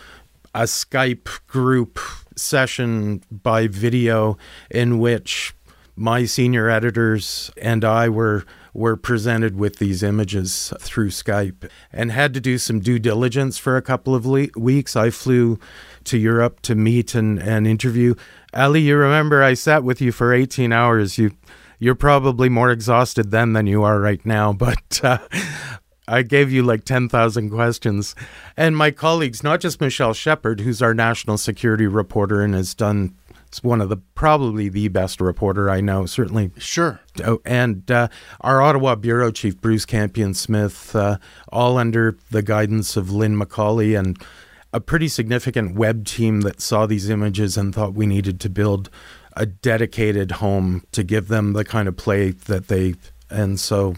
a 0.54 0.62
Skype 0.62 1.46
group 1.46 1.98
session 2.38 3.22
by 3.30 3.66
video 3.66 4.36
in 4.70 4.98
which 4.98 5.54
my 5.96 6.24
senior 6.24 6.70
editors 6.70 7.50
and 7.60 7.84
I 7.84 8.08
were 8.08 8.44
were 8.72 8.96
presented 8.96 9.56
with 9.56 9.76
these 9.78 10.04
images 10.04 10.72
through 10.78 11.08
Skype 11.08 11.68
and 11.92 12.12
had 12.12 12.32
to 12.34 12.40
do 12.40 12.58
some 12.58 12.78
due 12.78 13.00
diligence 13.00 13.58
for 13.58 13.76
a 13.76 13.82
couple 13.82 14.14
of 14.14 14.24
le- 14.24 14.48
weeks. 14.56 14.94
I 14.94 15.10
flew 15.10 15.58
to 16.04 16.16
Europe 16.16 16.60
to 16.62 16.76
meet 16.76 17.14
and, 17.14 17.42
and 17.42 17.66
interview. 17.66 18.14
Ali, 18.54 18.82
you 18.82 18.96
remember 18.96 19.42
I 19.42 19.54
sat 19.54 19.82
with 19.82 20.00
you 20.00 20.12
for 20.12 20.32
18 20.32 20.72
hours. 20.72 21.18
You 21.18 21.32
you're 21.80 21.94
probably 21.94 22.48
more 22.48 22.70
exhausted 22.70 23.30
then 23.30 23.52
than 23.52 23.66
you 23.66 23.82
are 23.82 24.00
right 24.00 24.24
now, 24.24 24.52
but 24.64 25.00
uh, 25.02 25.18
I 26.08 26.22
gave 26.22 26.50
you 26.50 26.62
like 26.62 26.84
10,000 26.84 27.50
questions. 27.50 28.14
And 28.56 28.76
my 28.76 28.90
colleagues, 28.90 29.42
not 29.42 29.60
just 29.60 29.80
Michelle 29.80 30.14
Shepard, 30.14 30.60
who's 30.60 30.82
our 30.82 30.94
national 30.94 31.38
security 31.38 31.86
reporter 31.86 32.42
and 32.42 32.54
has 32.54 32.74
done 32.74 33.14
it's 33.48 33.62
one 33.62 33.80
of 33.80 33.88
the 33.88 33.96
probably 33.96 34.68
the 34.68 34.88
best 34.88 35.22
reporter 35.22 35.70
I 35.70 35.80
know, 35.80 36.04
certainly. 36.04 36.50
Sure. 36.58 37.00
Oh, 37.24 37.40
and 37.46 37.90
uh, 37.90 38.08
our 38.42 38.60
Ottawa 38.60 38.94
bureau 38.94 39.30
chief, 39.30 39.58
Bruce 39.58 39.86
Campion 39.86 40.34
Smith, 40.34 40.94
uh, 40.94 41.16
all 41.50 41.78
under 41.78 42.18
the 42.30 42.42
guidance 42.42 42.94
of 42.96 43.10
Lynn 43.10 43.38
McCauley 43.38 43.98
and 43.98 44.22
a 44.74 44.80
pretty 44.80 45.08
significant 45.08 45.74
web 45.74 46.04
team 46.04 46.42
that 46.42 46.60
saw 46.60 46.84
these 46.84 47.08
images 47.08 47.56
and 47.56 47.74
thought 47.74 47.94
we 47.94 48.06
needed 48.06 48.38
to 48.40 48.50
build 48.50 48.90
a 49.34 49.46
dedicated 49.46 50.32
home 50.32 50.84
to 50.92 51.02
give 51.02 51.28
them 51.28 51.54
the 51.54 51.64
kind 51.64 51.88
of 51.88 51.96
play 51.96 52.32
that 52.32 52.68
they. 52.68 52.96
And 53.30 53.58
so 53.58 53.94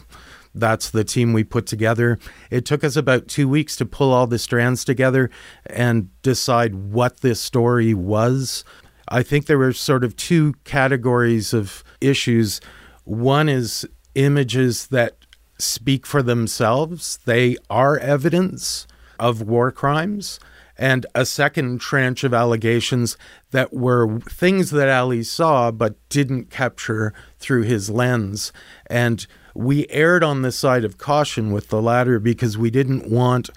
that's 0.54 0.90
the 0.90 1.04
team 1.04 1.32
we 1.32 1.44
put 1.44 1.66
together. 1.66 2.18
It 2.50 2.64
took 2.64 2.82
us 2.82 2.96
about 2.96 3.28
two 3.28 3.48
weeks 3.48 3.76
to 3.76 3.86
pull 3.86 4.12
all 4.12 4.26
the 4.26 4.38
strands 4.38 4.84
together 4.84 5.30
and 5.66 6.10
decide 6.22 6.74
what 6.74 7.20
this 7.20 7.40
story 7.40 7.94
was. 7.94 8.64
I 9.08 9.22
think 9.22 9.46
there 9.46 9.58
were 9.58 9.72
sort 9.72 10.04
of 10.04 10.16
two 10.16 10.54
categories 10.64 11.52
of 11.52 11.84
issues. 12.00 12.60
One 13.04 13.48
is 13.48 13.86
images 14.14 14.88
that 14.88 15.16
speak 15.58 16.06
for 16.06 16.22
themselves, 16.22 17.18
they 17.26 17.56
are 17.68 17.98
evidence 17.98 18.86
of 19.18 19.42
war 19.42 19.70
crimes. 19.70 20.40
And 20.76 21.04
a 21.14 21.26
second 21.26 21.82
tranche 21.82 22.24
of 22.24 22.32
allegations 22.32 23.18
that 23.50 23.70
were 23.70 24.18
things 24.20 24.70
that 24.70 24.88
Ali 24.88 25.22
saw 25.22 25.70
but 25.70 25.96
didn't 26.08 26.48
capture 26.48 27.12
through 27.38 27.64
his 27.64 27.90
lens. 27.90 28.50
And 28.86 29.26
we 29.54 29.86
erred 29.88 30.22
on 30.24 30.42
the 30.42 30.52
side 30.52 30.84
of 30.84 30.98
caution 30.98 31.52
with 31.52 31.68
the 31.68 31.80
latter 31.82 32.18
because 32.18 32.56
we 32.58 32.70
didn't 32.70 33.10
want 33.10 33.50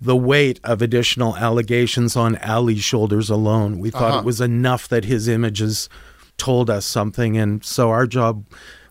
the 0.00 0.16
weight 0.16 0.60
of 0.62 0.80
additional 0.80 1.36
allegations 1.36 2.16
on 2.16 2.36
Ali's 2.36 2.84
shoulders 2.84 3.30
alone. 3.30 3.78
We 3.78 3.90
thought 3.90 4.10
Uh-huh. 4.10 4.18
it 4.20 4.24
was 4.24 4.40
enough 4.40 4.88
that 4.88 5.04
his 5.04 5.26
images 5.28 5.88
told 6.36 6.70
us 6.70 6.86
something. 6.86 7.36
And 7.36 7.64
so 7.64 7.90
our 7.90 8.06
job, 8.06 8.44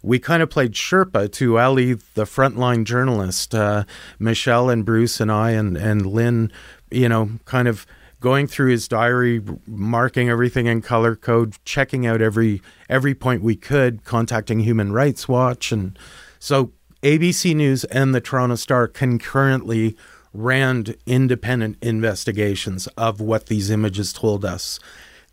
we 0.04 0.20
kind 0.20 0.44
of 0.44 0.50
played 0.50 0.74
Sherpa 0.74 1.32
to 1.34 1.58
Ali, 1.60 1.94
the 1.94 2.26
frontline 2.26 2.84
journalist. 2.84 3.56
Uh, 3.56 3.86
Michelle 4.20 4.70
and 4.70 4.84
Bruce 4.86 5.22
and 5.22 5.32
I 5.32 5.52
and, 5.52 5.78
and 5.78 6.06
Lynn, 6.06 6.52
you 6.92 7.08
know, 7.08 7.30
kind 7.46 7.70
of 7.70 7.86
going 8.20 8.48
through 8.48 8.72
his 8.72 8.88
diary, 8.88 9.42
marking 9.66 10.28
everything 10.30 10.66
in 10.66 10.82
color 10.82 11.16
code, 11.16 11.56
checking 11.64 12.06
out 12.06 12.22
every 12.22 12.62
every 12.90 13.14
point 13.16 13.44
we 13.44 13.56
could, 13.56 14.04
contacting 14.04 14.60
Human 14.60 14.92
Rights 14.92 15.28
Watch, 15.30 15.72
and 15.72 15.98
so 16.40 16.72
ABC 17.04 17.56
News 17.56 17.84
and 17.86 18.14
the 18.14 18.22
Toronto 18.22 18.56
Star 18.56 18.88
concurrently 18.88 19.96
ran 20.34 20.86
independent 21.06 21.78
investigations 21.82 22.88
of 22.98 23.22
what 23.22 23.48
these 23.48 23.70
images 23.70 24.14
told 24.14 24.44
us. 24.46 24.80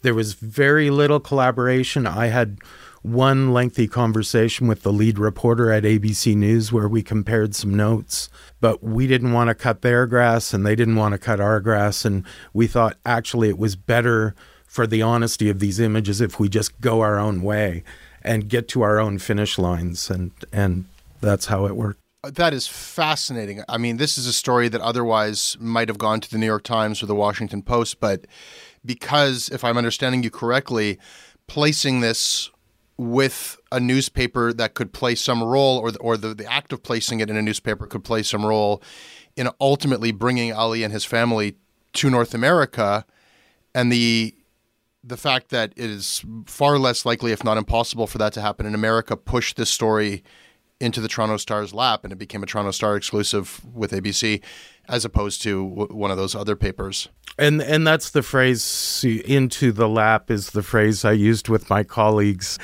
There 0.02 0.14
was 0.14 0.34
very 0.34 0.90
little 0.90 1.20
collaboration. 1.20 2.06
I 2.06 2.26
had 2.26 2.58
one 3.02 3.52
lengthy 3.52 3.86
conversation 3.86 4.66
with 4.66 4.82
the 4.82 4.92
lead 4.92 5.18
reporter 5.18 5.70
at 5.70 5.82
ABC 5.82 6.34
News 6.34 6.72
where 6.72 6.88
we 6.88 7.02
compared 7.02 7.54
some 7.54 7.74
notes, 7.74 8.30
but 8.60 8.82
we 8.82 9.06
didn't 9.06 9.32
want 9.32 9.48
to 9.48 9.54
cut 9.54 9.82
their 9.82 10.06
grass 10.06 10.54
and 10.54 10.64
they 10.64 10.74
didn't 10.74 10.96
want 10.96 11.12
to 11.12 11.18
cut 11.18 11.38
our 11.38 11.60
grass. 11.60 12.06
And 12.06 12.24
we 12.54 12.66
thought 12.66 12.96
actually 13.04 13.50
it 13.50 13.58
was 13.58 13.76
better 13.76 14.34
for 14.66 14.86
the 14.86 15.02
honesty 15.02 15.50
of 15.50 15.58
these 15.58 15.78
images 15.78 16.20
if 16.20 16.40
we 16.40 16.48
just 16.48 16.80
go 16.80 17.02
our 17.02 17.18
own 17.18 17.42
way 17.42 17.84
and 18.22 18.48
get 18.48 18.68
to 18.68 18.80
our 18.82 18.98
own 18.98 19.18
finish 19.18 19.58
lines. 19.58 20.08
And, 20.08 20.30
and 20.50 20.86
that's 21.24 21.46
how 21.46 21.66
it 21.66 21.76
worked. 21.76 22.00
Uh, 22.22 22.30
that 22.30 22.54
is 22.54 22.66
fascinating. 22.66 23.62
I 23.68 23.78
mean, 23.78 23.98
this 23.98 24.16
is 24.16 24.26
a 24.26 24.32
story 24.32 24.68
that 24.68 24.80
otherwise 24.80 25.56
might 25.60 25.88
have 25.88 25.98
gone 25.98 26.20
to 26.20 26.30
the 26.30 26.38
New 26.38 26.46
York 26.46 26.62
Times 26.62 27.02
or 27.02 27.06
the 27.06 27.14
Washington 27.14 27.62
Post, 27.62 28.00
but 28.00 28.26
because, 28.84 29.48
if 29.50 29.64
I'm 29.64 29.76
understanding 29.76 30.22
you 30.22 30.30
correctly, 30.30 30.98
placing 31.46 32.00
this 32.00 32.50
with 32.96 33.58
a 33.72 33.80
newspaper 33.80 34.52
that 34.52 34.74
could 34.74 34.92
play 34.92 35.14
some 35.14 35.42
role, 35.42 35.78
or 35.78 35.90
the, 35.90 35.98
or 35.98 36.16
the, 36.16 36.34
the 36.34 36.50
act 36.50 36.72
of 36.72 36.82
placing 36.82 37.20
it 37.20 37.28
in 37.28 37.36
a 37.36 37.42
newspaper 37.42 37.86
could 37.86 38.04
play 38.04 38.22
some 38.22 38.46
role 38.46 38.82
in 39.36 39.48
ultimately 39.60 40.12
bringing 40.12 40.52
Ali 40.52 40.84
and 40.84 40.92
his 40.92 41.04
family 41.04 41.56
to 41.94 42.10
North 42.10 42.34
America, 42.34 43.04
and 43.74 43.90
the 43.90 44.34
the 45.06 45.16
fact 45.18 45.50
that 45.50 45.72
it 45.76 45.90
is 45.90 46.24
far 46.46 46.78
less 46.78 47.04
likely, 47.04 47.32
if 47.32 47.44
not 47.44 47.58
impossible, 47.58 48.06
for 48.06 48.16
that 48.16 48.32
to 48.32 48.40
happen 48.40 48.64
in 48.64 48.74
America, 48.74 49.16
pushed 49.16 49.56
this 49.56 49.68
story 49.68 50.22
into 50.84 51.00
the 51.00 51.08
Toronto 51.08 51.38
Star's 51.38 51.72
lap, 51.72 52.04
and 52.04 52.12
it 52.12 52.16
became 52.16 52.42
a 52.42 52.46
Toronto 52.46 52.70
Star 52.70 52.94
exclusive 52.94 53.60
with 53.72 53.90
ABC, 53.90 54.42
as 54.86 55.04
opposed 55.04 55.40
to 55.42 55.68
w- 55.68 55.94
one 55.96 56.10
of 56.10 56.18
those 56.18 56.34
other 56.34 56.54
papers. 56.54 57.08
And 57.38 57.62
and 57.62 57.86
that's 57.86 58.10
the 58.10 58.22
phrase 58.22 59.04
into 59.24 59.72
the 59.72 59.88
lap 59.88 60.30
is 60.30 60.50
the 60.50 60.62
phrase 60.62 61.04
I 61.04 61.12
used 61.12 61.48
with 61.48 61.70
my 61.70 61.82
colleagues. 61.82 62.58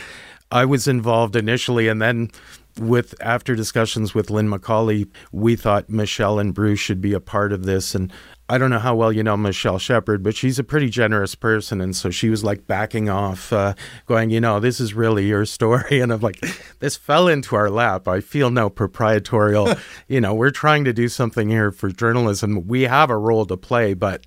I 0.53 0.65
was 0.65 0.87
involved 0.87 1.35
initially 1.35 1.89
and 1.89 2.03
then 2.03 2.31
with 2.79 3.15
after 3.21 3.57
discussions 3.57 4.15
with 4.15 4.31
Lynn 4.31 4.49
McCauley, 4.49 5.09
we 5.33 5.57
thought 5.57 5.91
Michelle 5.91 6.39
and 6.39 6.55
Bruce 6.55 6.79
should 6.79 7.01
be 7.01 7.13
a 7.13 7.21
part 7.21 7.53
of 7.53 7.65
this 7.65 7.95
and 7.95 8.13
I 8.51 8.59
don't 8.59 8.71
know 8.71 8.81
how 8.81 8.97
well 8.97 9.13
you 9.13 9.23
know 9.23 9.37
Michelle 9.37 9.79
Shepard, 9.79 10.25
but 10.25 10.35
she's 10.35 10.59
a 10.59 10.65
pretty 10.65 10.91
generous 10.91 11.37
person. 11.37 11.81
And 11.81 11.95
so 11.95 12.11
she 12.11 12.29
was 12.29 12.43
like 12.43 12.67
backing 12.67 13.09
off, 13.09 13.53
uh, 13.53 13.75
going, 14.07 14.31
you 14.31 14.41
know, 14.41 14.59
this 14.59 14.81
is 14.81 14.93
really 14.93 15.29
your 15.29 15.47
story. 15.47 16.01
And 16.01 16.13
I'm 16.13 16.21
like, 16.21 16.41
this 16.81 16.97
fell 16.97 17.29
into 17.29 17.55
our 17.55 17.71
lap. 17.71 18.09
I 18.09 18.21
feel 18.21 18.51
no 18.51 18.69
proprietorial, 18.69 19.75
you 20.09 20.21
know, 20.21 20.35
we're 20.35 20.51
trying 20.51 20.85
to 20.85 20.93
do 20.93 21.09
something 21.09 21.49
here 21.49 21.71
for 21.71 21.91
journalism. 21.91 22.67
We 22.67 22.83
have 22.83 23.11
a 23.11 23.17
role 23.17 23.47
to 23.47 23.57
play, 23.57 23.95
but 23.95 24.27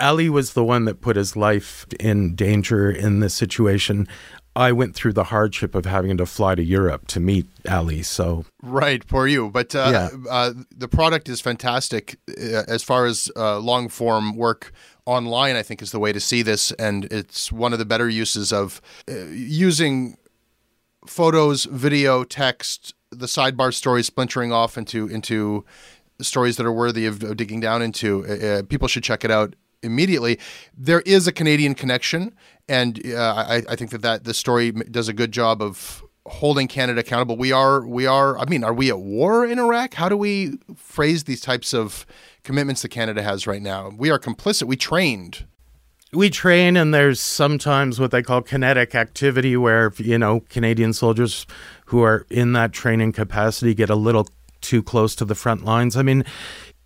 Ali 0.00 0.28
was 0.28 0.52
the 0.52 0.64
one 0.64 0.84
that 0.86 1.00
put 1.00 1.16
his 1.16 1.36
life 1.36 1.86
in 2.00 2.34
danger 2.34 2.90
in 2.90 3.20
this 3.20 3.34
situation. 3.34 4.08
I 4.54 4.72
went 4.72 4.94
through 4.94 5.14
the 5.14 5.24
hardship 5.24 5.74
of 5.74 5.86
having 5.86 6.16
to 6.18 6.26
fly 6.26 6.54
to 6.54 6.62
Europe 6.62 7.06
to 7.08 7.20
meet 7.20 7.46
Ali. 7.68 8.02
So 8.02 8.44
Right, 8.62 9.02
for 9.02 9.26
you. 9.26 9.50
But 9.50 9.74
uh, 9.74 9.88
Yeah. 9.92 10.30
uh, 10.30 10.52
the 10.76 10.88
product 10.88 11.28
is 11.28 11.40
fantastic 11.40 12.18
uh, 12.28 12.64
as 12.68 12.82
far 12.82 13.06
as 13.06 13.30
uh, 13.34 13.58
long 13.58 13.88
form 13.88 14.36
work 14.36 14.72
online. 15.06 15.56
I 15.56 15.62
think 15.62 15.80
is 15.80 15.90
the 15.90 15.98
way 15.98 16.12
to 16.12 16.20
see 16.20 16.42
this, 16.42 16.70
and 16.72 17.06
it's 17.06 17.50
one 17.50 17.72
of 17.72 17.78
the 17.78 17.86
better 17.86 18.08
uses 18.08 18.52
of 18.52 18.80
uh, 19.10 19.14
using 19.32 20.16
photos, 21.06 21.64
video, 21.64 22.22
text, 22.24 22.94
the 23.10 23.26
sidebar 23.26 23.72
stories 23.72 24.06
splintering 24.06 24.52
off 24.52 24.76
into 24.76 25.08
into 25.08 25.64
stories 26.20 26.56
that 26.56 26.66
are 26.66 26.72
worthy 26.72 27.06
of, 27.06 27.22
of 27.22 27.36
digging 27.36 27.60
down 27.60 27.82
into. 27.82 28.24
Uh, 28.26 28.46
uh, 28.46 28.62
people 28.62 28.86
should 28.86 29.02
check 29.02 29.24
it 29.24 29.30
out 29.30 29.54
immediately. 29.82 30.38
There 30.76 31.00
is 31.02 31.26
a 31.26 31.32
Canadian 31.32 31.74
connection, 31.74 32.34
and 32.68 33.00
uh, 33.06 33.34
I, 33.48 33.62
I 33.68 33.76
think 33.76 33.90
that 33.90 34.02
that 34.02 34.24
the 34.24 34.34
story 34.34 34.70
does 34.72 35.08
a 35.08 35.12
good 35.12 35.32
job 35.32 35.62
of 35.62 36.02
holding 36.26 36.68
Canada 36.68 37.00
accountable. 37.00 37.36
We 37.36 37.52
are 37.52 37.86
we 37.86 38.06
are. 38.06 38.38
I 38.38 38.44
mean, 38.46 38.62
are 38.64 38.74
we 38.74 38.88
at 38.90 38.98
war 39.00 39.44
in 39.44 39.58
Iraq? 39.58 39.94
How 39.94 40.08
do 40.08 40.16
we 40.16 40.58
phrase 40.76 41.24
these 41.24 41.40
types 41.40 41.74
of 41.74 42.06
commitments 42.44 42.82
that 42.82 42.88
Canada 42.90 43.22
has 43.22 43.46
right 43.46 43.62
now? 43.62 43.90
We 43.96 44.10
are 44.10 44.18
complicit. 44.18 44.64
We 44.64 44.76
trained. 44.76 45.46
we 46.12 46.28
train 46.28 46.76
and 46.76 46.92
there's 46.92 47.20
sometimes 47.20 47.98
what 47.98 48.10
they 48.10 48.22
call 48.22 48.42
kinetic 48.42 48.94
activity 48.94 49.56
where 49.56 49.92
you 49.96 50.18
know 50.18 50.40
canadian 50.50 50.92
soldiers 50.92 51.46
who 51.86 52.02
are 52.02 52.26
in 52.28 52.52
that 52.52 52.70
training 52.72 53.12
capacity 53.12 53.72
get 53.74 53.88
a 53.88 53.94
little 53.96 54.28
too 54.60 54.82
close 54.82 55.14
to 55.14 55.24
the 55.24 55.34
front 55.34 55.64
lines 55.64 55.96
i 55.96 56.02
mean 56.02 56.22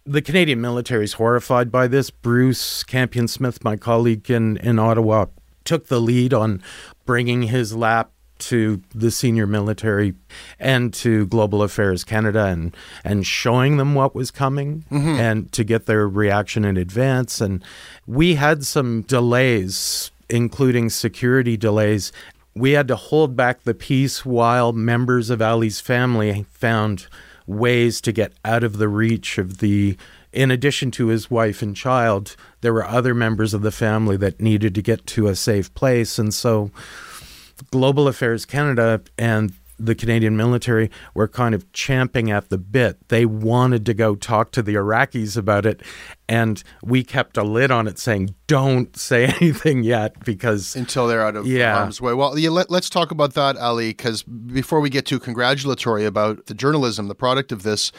the 0.07 0.23
canadian 0.23 0.61
military 0.61 1.05
is 1.05 1.15
horrified 1.15 1.71
by 1.71 1.87
this. 1.87 2.11
Bruce 2.11 2.85
campion 2.85 3.29
smith 3.29 3.65
my 3.65 3.77
colleague 3.77 4.31
in, 4.31 4.57
in 4.59 4.79
ottawa 4.79 5.27
took 5.65 5.89
the 5.89 6.01
lead 6.01 6.33
on 6.33 6.63
bringing 7.05 7.43
his 7.43 7.75
lap 7.75 8.11
to 8.39 8.83
the 8.95 9.11
senior 9.11 9.47
military 9.47 10.15
and 10.61 10.93
to 10.93 11.27
Global 11.27 11.63
Affairs 11.63 12.05
Canada 12.05 12.47
and 12.47 12.77
and 13.05 13.27
showing 13.27 13.77
them 13.77 13.95
what 13.95 14.15
was 14.15 14.31
coming 14.31 14.85
mm-hmm. 14.91 15.09
and 15.09 15.53
to 15.53 15.65
get 15.65 15.87
their 15.87 16.09
reaction 16.09 16.65
in 16.65 16.77
advance. 16.77 17.41
And 17.41 17.65
we 18.07 18.35
had 18.35 18.65
some 18.65 19.03
delays 19.03 20.11
including 20.29 20.91
security 20.91 21.57
delays. 21.57 22.13
We 22.55 22.73
had 22.73 22.89
to 22.89 22.97
hold 22.97 23.37
back 23.37 23.63
the 23.63 23.75
piece 23.75 24.25
while 24.25 24.73
members 24.73 25.31
of 25.31 25.41
Ali's 25.41 25.81
family 25.81 26.47
found 26.51 27.07
ways 27.47 28.01
to 28.01 28.13
get 28.13 28.33
out 28.45 28.65
of 28.65 28.79
the 28.79 28.89
reach 28.89 29.39
of 29.39 29.59
the 29.59 29.97
in 30.33 30.51
addition 30.51 30.91
to 30.91 31.07
his 31.07 31.31
wife 31.31 31.63
and 31.63 31.77
child 31.77 32.37
there 32.61 32.73
were 32.73 32.85
other 32.85 33.15
members 33.15 33.55
of 33.55 33.63
the 33.63 33.71
family 33.71 34.17
that 34.17 34.41
needed 34.41 34.75
to 34.75 34.83
get 34.83 35.07
to 35.07 35.29
a 35.29 35.37
safe 35.37 35.73
place. 35.75 36.19
And 36.19 36.35
so 36.35 36.71
Global 37.71 38.09
Affairs 38.09 38.45
Canada 38.45 39.01
and 39.17 39.53
the 39.79 39.95
Canadian 39.95 40.37
military 40.37 40.91
were 41.15 41.29
kind 41.29 41.55
of 41.55 41.71
champing 41.73 42.31
at 42.31 42.49
the 42.49 42.59
bit. 42.59 43.09
They 43.09 43.27
wanted 43.27 43.85
to 43.87 43.95
go 43.95 44.15
talk 44.15 44.51
to 44.53 44.63
the 44.63 44.75
Iraqis 44.75 45.37
about 45.37 45.67
it, 45.67 45.83
and 46.29 46.63
we 46.83 47.05
kept 47.05 47.37
a 47.37 47.43
lid 47.43 47.71
on 47.71 47.87
it, 47.87 47.99
saying, 47.99 48.35
"Don't 48.47 48.97
say 48.97 49.27
anything 49.41 49.83
yet," 49.83 50.25
because 50.25 50.75
until 50.77 51.07
they're 51.07 51.23
out 51.23 51.37
of 51.37 51.47
Yeah. 51.47 51.75
harm's 51.75 52.01
way. 52.01 52.15
Well, 52.15 52.39
yeah, 52.39 52.51
let, 52.51 52.71
let's 52.71 52.89
talk 52.91 53.11
about 53.11 53.35
that, 53.35 53.57
Ali, 53.57 53.91
because 53.91 54.23
before 54.23 54.81
we 54.81 54.89
get 54.91 55.05
too 55.07 55.19
congratulatory 55.19 56.05
about 56.05 56.47
the 56.47 56.55
journalism, 56.55 57.09
the 57.09 57.15
product 57.15 57.53
of 57.53 57.63
this, 57.63 57.93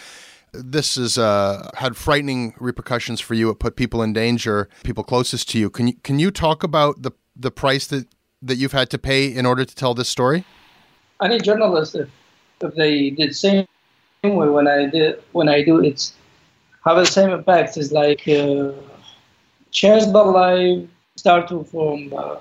this 0.54 0.96
has 0.96 1.18
uh, 1.18 1.70
had 1.76 1.96
frightening 1.96 2.56
repercussions 2.60 3.20
for 3.22 3.34
you. 3.36 3.50
It 3.50 3.60
put 3.60 3.76
people 3.76 4.02
in 4.02 4.14
danger, 4.14 4.68
people 4.84 5.04
closest 5.04 5.50
to 5.50 5.60
you. 5.60 5.70
Can 5.70 5.88
you 5.90 5.94
can 6.04 6.18
you 6.20 6.32
talk 6.32 6.64
about 6.64 7.02
the 7.04 7.12
the 7.36 7.52
price 7.52 7.86
that 7.88 8.08
that 8.42 8.56
you've 8.56 8.72
had 8.72 8.90
to 8.92 8.98
pay 8.98 9.26
in 9.34 9.46
order 9.46 9.66
to 9.66 9.76
tell 9.76 9.94
this 9.94 10.10
story? 10.10 10.44
Any 11.22 11.40
journalist 11.40 11.96
if, 11.96 12.10
if 12.62 12.74
they 12.76 13.10
did 13.12 13.36
same 13.36 13.66
way 14.24 14.50
when 14.50 14.68
I 14.68 14.86
did 14.88 15.24
when 15.32 15.50
I 15.50 15.64
do 15.64 15.80
it 15.84 16.12
have 16.86 16.98
the 16.98 17.06
same 17.06 17.30
impact 17.30 17.78
it's 17.78 17.92
like 17.92 18.28
uh, 18.28 18.72
change 19.72 20.06
the 20.06 20.24
life 20.24 20.88
start 21.18 21.48
to 21.50 21.64
from 21.66 22.14
uh, 22.16 22.38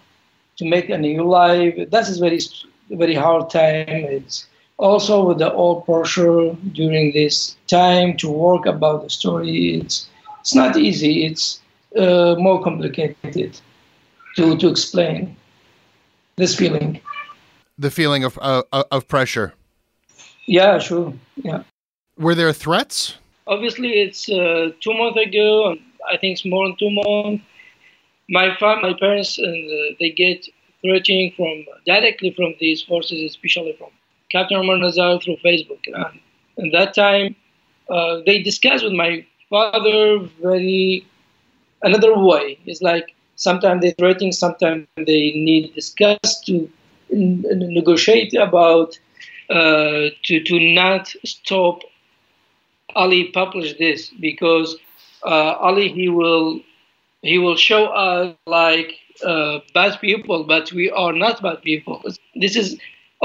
to 0.56 0.64
make 0.64 0.88
a 0.90 0.98
new 0.98 1.22
life. 1.22 1.74
That 1.90 2.08
is 2.08 2.18
very 2.18 2.40
very 2.90 3.14
hard 3.14 3.50
time. 3.50 4.04
It's 4.18 4.46
also 4.78 5.24
with 5.26 5.38
the 5.38 5.52
old 5.52 5.84
pressure 5.84 6.54
during 6.72 7.12
this 7.12 7.56
time 7.66 8.16
to 8.18 8.30
work 8.30 8.66
about 8.66 9.02
the 9.04 9.10
story. 9.10 9.76
It's 9.80 10.08
it's 10.40 10.54
not 10.54 10.76
easy. 10.76 11.26
It's 11.26 11.60
uh, 11.98 12.36
more 12.38 12.62
complicated 12.62 13.60
to 14.36 14.56
to 14.56 14.68
explain 14.68 15.36
this 16.36 16.54
feeling 16.54 17.00
The 17.78 17.90
feeling 17.90 18.24
of 18.24 18.38
uh, 18.40 18.62
of 18.72 19.06
pressure. 19.08 19.52
yeah 20.46 20.78
sure. 20.78 21.12
Yeah. 21.36 21.62
Were 22.18 22.34
there 22.34 22.52
threats? 22.52 23.16
obviously 23.46 24.00
it's 24.00 24.28
uh, 24.28 24.70
two 24.80 24.92
months 24.94 25.18
ago 25.26 25.70
and 25.70 25.80
i 26.10 26.16
think 26.16 26.32
it's 26.34 26.44
more 26.44 26.66
than 26.66 26.76
two 26.76 26.90
months. 26.90 27.44
My 28.28 28.46
fam- 28.58 28.82
my 28.82 28.92
parents 28.98 29.38
and 29.38 29.70
uh, 29.70 29.94
they 30.00 30.10
get 30.10 30.48
threatening 30.82 31.32
from 31.36 31.64
directly 31.86 32.30
from 32.36 32.54
these 32.58 32.82
forces 32.82 33.22
especially 33.22 33.74
from 33.78 33.90
captain 34.32 34.56
omar 34.58 34.78
nazar 34.78 35.20
through 35.20 35.36
facebook. 35.44 35.82
And 35.86 36.66
at 36.66 36.72
that 36.78 36.94
time 36.94 37.36
uh, 37.88 38.20
they 38.26 38.42
discuss 38.42 38.82
with 38.82 38.92
my 38.92 39.24
father 39.48 40.18
very 40.42 41.06
another 41.82 42.18
way. 42.18 42.58
It's 42.66 42.82
like 42.82 43.14
sometimes 43.36 43.82
they 43.82 43.92
threatening 43.92 44.32
sometimes 44.32 44.88
they 44.96 45.24
need 45.48 45.74
discuss 45.74 46.40
to 46.46 46.68
negotiate 47.10 48.34
about 48.34 48.98
uh, 49.50 50.10
to 50.24 50.40
to 50.42 50.60
not 50.74 51.12
stop 51.24 51.82
Ali 52.94 53.24
publish 53.30 53.76
this 53.78 54.10
because 54.20 54.76
uh, 55.24 55.54
Ali 55.60 55.88
he 55.88 56.08
will 56.08 56.60
he 57.22 57.38
will 57.38 57.56
show 57.56 57.86
us 57.86 58.34
like 58.46 58.94
uh, 59.24 59.60
bad 59.74 60.00
people, 60.00 60.44
but 60.44 60.72
we 60.72 60.90
are 60.90 61.12
not 61.12 61.42
bad 61.42 61.62
people. 61.62 62.02
This 62.34 62.56
is 62.56 62.78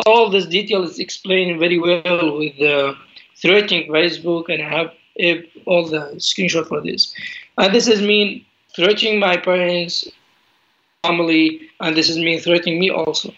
all 0.06 0.30
this 0.30 0.46
detail 0.46 0.84
is 0.84 1.00
explained 1.00 1.60
very 1.60 1.80
well 1.80 2.38
with 2.38 2.58
the 2.58 2.96
threatening 3.36 3.92
Facebook, 3.92 4.50
and 4.50 4.62
I 4.64 4.70
have 4.70 5.46
all 5.66 5.88
the 5.88 6.14
screenshot 6.18 6.68
for 6.68 6.82
this. 6.82 7.14
And 7.58 7.74
this 7.74 7.88
is 7.88 8.02
me 8.02 8.48
threatening 8.76 9.20
my 9.20 9.38
parents, 9.38 10.08
family, 11.04 11.70
and 11.80 11.96
this 11.96 12.10
is 12.10 12.18
me 12.18 12.40
threatening 12.40 12.80
me 12.80 12.90
also. 12.90 13.34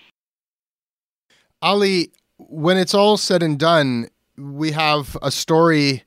Ali, 1.63 2.11
when 2.37 2.77
it's 2.77 2.93
all 2.93 3.15
said 3.15 3.41
and 3.41 3.57
done, 3.57 4.09
we 4.37 4.71
have 4.71 5.17
a 5.21 5.31
story 5.31 6.03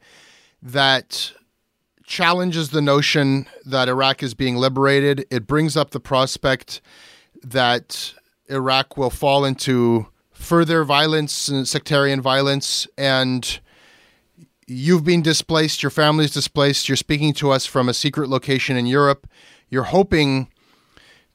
that 0.61 1.33
challenges 2.05 2.71
the 2.71 2.83
notion 2.83 3.47
that 3.65 3.89
Iraq 3.89 4.23
is 4.23 4.35
being 4.35 4.57
liberated. 4.57 5.25
It 5.31 5.47
brings 5.47 5.75
up 5.75 5.91
the 5.91 6.01
prospect 6.01 6.83
that 7.43 8.13
Iraq 8.51 8.99
will 8.99 9.09
fall 9.09 9.47
into 9.47 10.07
further 10.31 10.85
violence, 10.85 11.49
and 11.49 11.67
sectarian 11.67 12.21
violence, 12.21 12.87
and 12.99 13.59
you've 14.67 15.05
been 15.05 15.23
displaced, 15.23 15.83
your 15.83 15.91
family's 15.91 16.33
displaced, 16.33 16.87
you're 16.87 16.97
speaking 16.97 17.33
to 17.33 17.51
us 17.51 17.65
from 17.65 17.89
a 17.89 17.95
secret 17.95 18.29
location 18.29 18.77
in 18.77 18.85
Europe. 18.85 19.27
You're 19.71 19.85
hoping 19.85 20.49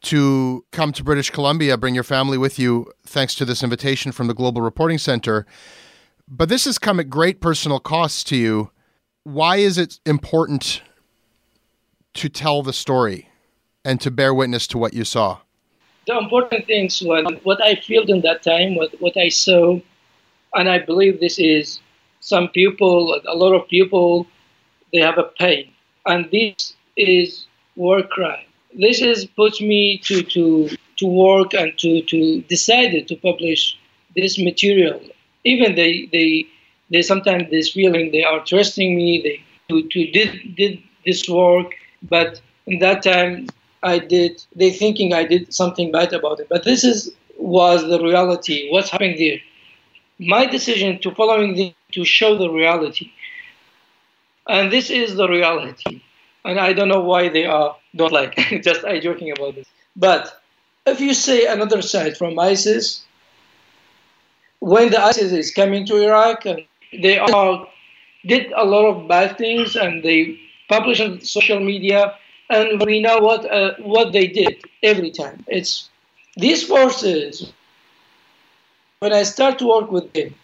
to 0.03 0.65
come 0.71 0.91
to 0.93 1.03
British 1.03 1.29
Columbia, 1.29 1.77
bring 1.77 1.95
your 1.95 2.03
family 2.03 2.37
with 2.37 2.57
you, 2.57 2.91
thanks 3.05 3.35
to 3.35 3.45
this 3.45 3.63
invitation 3.63 4.11
from 4.11 4.27
the 4.27 4.33
Global 4.33 4.61
Reporting 4.61 4.97
Center. 4.97 5.45
But 6.27 6.49
this 6.49 6.65
has 6.65 6.79
come 6.79 6.99
at 6.99 7.09
great 7.09 7.41
personal 7.41 7.79
costs 7.79 8.23
to 8.25 8.35
you. 8.35 8.71
Why 9.23 9.57
is 9.57 9.77
it 9.77 9.99
important 10.05 10.81
to 12.15 12.29
tell 12.29 12.63
the 12.63 12.73
story 12.73 13.29
and 13.85 14.01
to 14.01 14.11
bear 14.11 14.33
witness 14.33 14.67
to 14.67 14.77
what 14.77 14.93
you 14.93 15.05
saw? 15.05 15.39
the 16.07 16.17
important 16.17 16.65
things 16.65 17.01
was 17.01 17.25
what 17.43 17.63
I 17.63 17.75
felt 17.75 18.09
in 18.09 18.21
that 18.21 18.43
time, 18.43 18.75
what, 18.75 18.99
what 18.99 19.15
I 19.17 19.29
saw, 19.29 19.79
and 20.53 20.69
I 20.69 20.79
believe 20.79 21.19
this 21.19 21.39
is 21.39 21.79
some 22.19 22.49
people, 22.49 23.19
a 23.27 23.35
lot 23.35 23.53
of 23.53 23.67
people, 23.67 24.27
they 24.91 24.99
have 24.99 25.17
a 25.17 25.23
pain, 25.23 25.71
and 26.05 26.29
this 26.31 26.73
is 26.97 27.45
war 27.75 28.03
crime. 28.03 28.45
This 28.73 28.99
has 28.99 29.25
put 29.25 29.61
me 29.61 29.97
to 29.99 30.23
to 30.23 30.69
to 30.97 31.05
work 31.05 31.53
and 31.53 31.77
to 31.79 32.01
to 32.03 32.41
decide 32.41 33.07
to 33.07 33.15
publish 33.15 33.77
this 34.15 34.37
material. 34.39 35.01
Even 35.43 35.75
they 35.75 36.07
they 36.11 36.45
they 36.91 37.01
sometimes 37.01 37.49
this 37.49 37.71
feeling 37.71 38.11
they 38.11 38.23
are 38.23 38.43
trusting 38.45 38.95
me. 38.95 39.21
They 39.23 39.37
to 39.69 39.87
to 39.89 40.11
did 40.11 40.55
did 40.55 40.79
this 41.05 41.27
work, 41.29 41.73
but 42.03 42.41
in 42.67 42.79
that 42.79 43.03
time 43.03 43.47
I 43.83 43.99
did. 43.99 44.43
They 44.55 44.71
thinking 44.71 45.13
I 45.13 45.23
did 45.25 45.53
something 45.53 45.91
bad 45.91 46.13
about 46.13 46.39
it, 46.39 46.47
but 46.49 46.63
this 46.63 46.83
is 46.83 47.11
was 47.37 47.83
the 47.83 47.99
reality. 48.01 48.69
What's 48.71 48.89
happening 48.89 49.17
there? 49.17 49.39
My 50.19 50.45
decision 50.45 50.99
to 51.01 51.11
following 51.11 51.55
the 51.55 51.73
to 51.93 52.05
show 52.05 52.37
the 52.37 52.49
reality, 52.49 53.11
and 54.47 54.71
this 54.71 54.89
is 54.89 55.15
the 55.15 55.27
reality. 55.27 56.01
And 56.45 56.59
I 56.59 56.73
don't 56.73 56.87
know 56.87 57.01
why 57.01 57.29
they 57.29 57.45
are 57.45 57.75
don't 57.95 58.11
like. 58.11 58.35
Just 58.63 58.83
I 58.85 58.99
joking 58.99 59.31
about 59.31 59.55
this. 59.55 59.67
But 59.95 60.41
if 60.85 60.99
you 60.99 61.13
say 61.13 61.45
another 61.45 61.81
side 61.81 62.17
from 62.17 62.39
ISIS, 62.39 63.03
when 64.59 64.89
the 64.91 65.01
ISIS 65.01 65.31
is 65.31 65.51
coming 65.51 65.85
to 65.87 65.97
Iraq, 65.97 66.45
and 66.45 66.65
they 67.01 67.17
are 67.19 67.67
did 68.25 68.51
a 68.51 68.63
lot 68.63 68.85
of 68.85 69.07
bad 69.07 69.37
things, 69.37 69.75
and 69.75 70.03
they 70.03 70.39
publish 70.69 70.99
on 71.01 71.21
social 71.21 71.59
media, 71.59 72.15
and 72.49 72.81
we 72.85 73.01
know 73.01 73.19
what 73.19 73.49
uh, 73.51 73.73
what 73.79 74.13
they 74.13 74.27
did 74.27 74.63
every 74.83 75.11
time. 75.11 75.43
It's 75.47 75.89
these 76.37 76.63
forces. 76.63 77.51
When 78.99 79.13
I 79.13 79.23
start 79.23 79.57
to 79.59 79.67
work 79.67 79.91
with 79.91 80.13
them, 80.13 80.35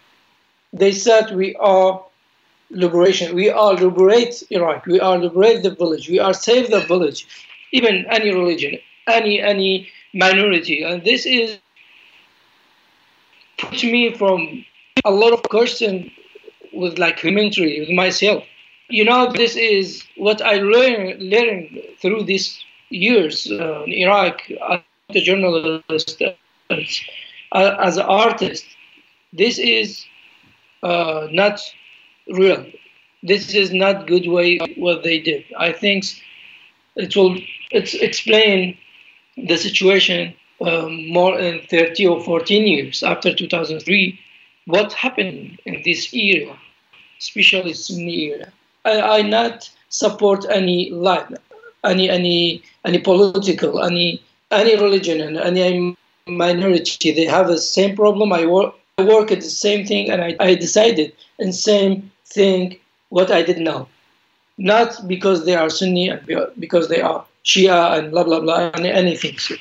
they 0.73 0.91
said 0.91 1.35
we 1.35 1.55
are 1.57 2.03
liberation. 2.69 3.35
We 3.35 3.49
are 3.49 3.73
liberate 3.73 4.43
Iraq. 4.49 4.85
We 4.85 4.99
are 4.99 5.17
liberate 5.17 5.63
the 5.63 5.71
village. 5.71 6.09
We 6.09 6.19
are 6.19 6.33
save 6.33 6.69
the 6.69 6.81
village, 6.81 7.27
even 7.71 8.05
any 8.09 8.33
religion, 8.33 8.77
any 9.07 9.39
any 9.41 9.89
minority. 10.13 10.83
And 10.83 11.03
this 11.03 11.25
is 11.25 11.59
put 13.57 13.83
me 13.83 14.13
from 14.13 14.65
a 15.05 15.11
lot 15.11 15.33
of 15.33 15.43
question 15.43 16.11
with 16.73 16.99
like 16.99 17.19
humanity 17.19 17.79
with 17.79 17.89
myself. 17.89 18.43
You 18.89 19.03
know, 19.03 19.31
this 19.31 19.55
is 19.55 20.03
what 20.15 20.41
I 20.41 20.55
learned 20.57 21.21
learned 21.21 21.79
through 22.01 22.23
these 22.23 22.57
years 22.89 23.47
uh, 23.51 23.83
in 23.83 23.93
Iraq 23.93 24.41
as 24.69 24.81
a 25.09 25.21
journalist, 25.21 26.21
uh, 26.21 26.31
as 27.51 27.97
an 27.97 28.05
artist. 28.05 28.65
This 29.33 29.59
is 29.59 30.05
uh, 30.83 31.27
not 31.31 31.59
real. 32.29 32.65
This 33.23 33.53
is 33.53 33.73
not 33.73 34.07
good 34.07 34.27
way 34.27 34.59
what 34.77 35.03
they 35.03 35.19
did. 35.19 35.45
I 35.57 35.71
think 35.71 36.05
it 36.95 37.15
will 37.15 37.37
it's 37.71 37.93
explain 37.93 38.77
the 39.37 39.57
situation 39.57 40.33
um, 40.61 41.09
more 41.09 41.39
than 41.39 41.61
30 41.69 42.07
or 42.07 42.23
14 42.23 42.65
years 42.65 43.03
after 43.03 43.33
2003 43.33 44.19
what 44.65 44.91
happened 44.93 45.59
in 45.65 45.81
this 45.85 46.13
era, 46.13 46.57
especially 47.19 47.73
Sunni 47.73 48.25
era. 48.25 48.51
I, 48.85 49.19
I 49.19 49.21
not 49.21 49.69
support 49.89 50.45
any 50.49 50.89
line, 50.91 51.35
any 51.83 52.09
any 52.09 52.61
any 52.85 52.99
political, 52.99 53.81
any 53.81 54.21
any 54.51 54.75
religion 54.75 55.21
and 55.21 55.37
any 55.37 55.95
minority. 56.27 57.11
They 57.11 57.25
have 57.25 57.47
the 57.47 57.57
same 57.57 57.95
problem. 57.95 58.33
I 58.33 58.45
work 58.45 58.75
I 58.97 59.03
work 59.03 59.31
at 59.31 59.41
the 59.41 59.49
same 59.49 59.85
thing, 59.85 60.09
and 60.09 60.21
I, 60.21 60.35
I 60.39 60.55
decided 60.55 61.13
and 61.39 61.53
same 61.53 62.11
thing 62.33 62.77
what 63.09 63.31
I 63.31 63.41
did 63.41 63.59
now, 63.59 63.87
not 64.57 65.07
because 65.07 65.45
they 65.45 65.55
are 65.55 65.69
Sunni 65.69 66.09
and 66.09 66.21
because 66.59 66.89
they 66.89 67.01
are 67.01 67.25
Shia 67.43 67.97
and 67.97 68.11
blah 68.11 68.23
blah 68.23 68.39
blah 68.39 68.71
and 68.73 68.85
anything. 68.85 69.37
So 69.37 69.55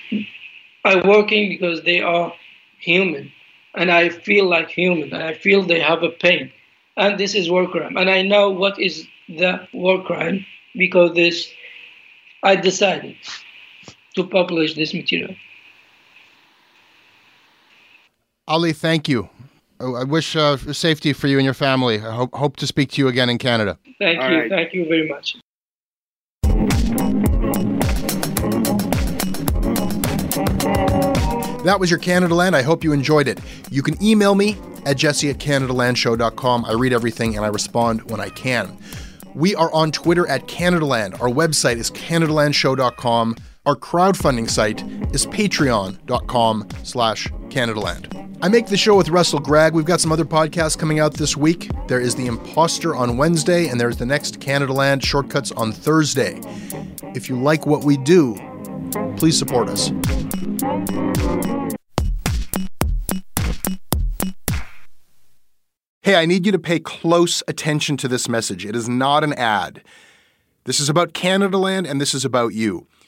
I'm 0.85 1.07
working 1.07 1.49
because 1.49 1.83
they 1.83 2.01
are 2.01 2.33
human 2.79 3.33
and 3.77 3.91
I 3.91 4.09
feel 4.09 4.49
like 4.49 4.71
human, 4.71 5.13
and 5.13 5.23
I 5.23 5.35
feel 5.35 5.63
they 5.63 5.81
have 5.81 6.03
a 6.03 6.09
pain. 6.09 6.51
And 6.97 7.21
this 7.21 7.35
is 7.35 7.51
war 7.51 7.69
crime. 7.69 7.97
And 7.97 8.09
I 8.09 8.23
know 8.23 8.51
what 8.51 8.81
is 8.81 9.07
the 9.29 9.69
war 9.75 10.03
crime 10.03 10.45
because 10.75 11.15
this 11.15 11.47
I 12.43 12.57
decided 12.57 13.17
to 14.15 14.25
publish 14.25 14.75
this 14.75 14.95
material. 14.95 15.35
Ali, 18.49 18.73
thank 18.73 19.09
you. 19.09 19.29
Oh, 19.79 19.95
I 19.95 20.05
wish 20.05 20.35
uh, 20.37 20.57
safety 20.57 21.13
for 21.13 21.27
you 21.27 21.39
and 21.39 21.45
your 21.45 21.55
family. 21.55 21.97
I 21.97 22.15
hope, 22.15 22.35
hope 22.35 22.57
to 22.57 22.67
speak 22.67 22.91
to 22.93 23.03
you 23.03 23.09
again 23.09 23.29
in 23.29 23.39
Canada. 23.39 23.79
Thank 23.99 24.21
All 24.21 24.31
you. 24.31 24.39
Right. 24.39 24.51
Thank 24.51 24.73
you 24.73 24.87
very 24.87 25.09
much. 25.09 25.37
That 31.65 31.79
was 31.81 31.91
your 31.91 31.99
Canadaland. 31.99 32.55
I 32.55 32.63
hope 32.63 32.85
you 32.85 32.93
enjoyed 32.93 33.29
it. 33.29 33.41
You 33.71 33.83
can 33.83 34.03
email 34.03 34.35
me 34.35 34.57
at 34.87 34.97
jesse 34.97 35.29
at 35.31 35.39
canadalandshow.com. 35.39 36.65
I 36.65 36.73
read 36.73 36.93
everything 36.93 37.37
and 37.37 37.45
I 37.45 37.49
respond 37.49 38.09
when 38.11 38.21
I 38.21 38.29
can. 38.31 38.79
We 39.35 39.55
are 39.57 39.71
on 39.75 39.91
Twitter 39.91 40.27
at 40.29 40.47
Canadaland. 40.47 41.21
Our 41.21 41.29
website 41.29 41.77
is 41.77 41.91
canadalandshow.com. 41.91 43.37
Our 43.67 43.75
crowdfunding 43.75 44.49
site 44.49 44.81
is 45.13 45.27
patreon.com 45.27 46.69
slash 46.85 47.27
Canadaland. 47.49 48.39
I 48.41 48.47
make 48.49 48.69
the 48.69 48.77
show 48.77 48.95
with 48.97 49.09
Russell 49.09 49.41
Gragg. 49.41 49.75
We've 49.75 49.85
got 49.85 50.01
some 50.01 50.13
other 50.13 50.25
podcasts 50.25 50.79
coming 50.79 51.01
out 51.01 51.15
this 51.15 51.37
week. 51.37 51.69
There 51.89 51.99
is 51.99 52.15
The 52.15 52.27
Imposter 52.27 52.95
on 52.95 53.17
Wednesday, 53.17 53.67
and 53.67 53.81
there's 53.81 53.97
the 53.97 54.07
next 54.07 54.39
Canadaland 54.39 55.05
Shortcuts 55.05 55.51
on 55.51 55.73
Thursday. 55.73 56.41
If 57.17 57.29
you 57.29 57.41
like 57.41 57.67
what 57.67 57.83
we 57.83 57.97
do, 57.97 58.37
please 59.17 59.37
support 59.37 59.69
us. 59.69 59.91
Hey, 66.03 66.15
I 66.15 66.25
need 66.25 66.47
you 66.47 66.53
to 66.53 66.59
pay 66.61 66.79
close 66.79 67.43
attention 67.49 67.97
to 67.97 68.07
this 68.07 68.29
message. 68.29 68.65
It 68.65 68.77
is 68.77 68.89
not 68.89 69.25
an 69.25 69.33
ad. 69.33 69.83
This 70.67 70.79
is 70.79 70.89
about 70.89 71.15
Canadaland 71.15 71.91
and 71.91 72.01
this 72.01 72.15
is 72.15 72.25
about 72.25 72.55
you. 72.55 72.87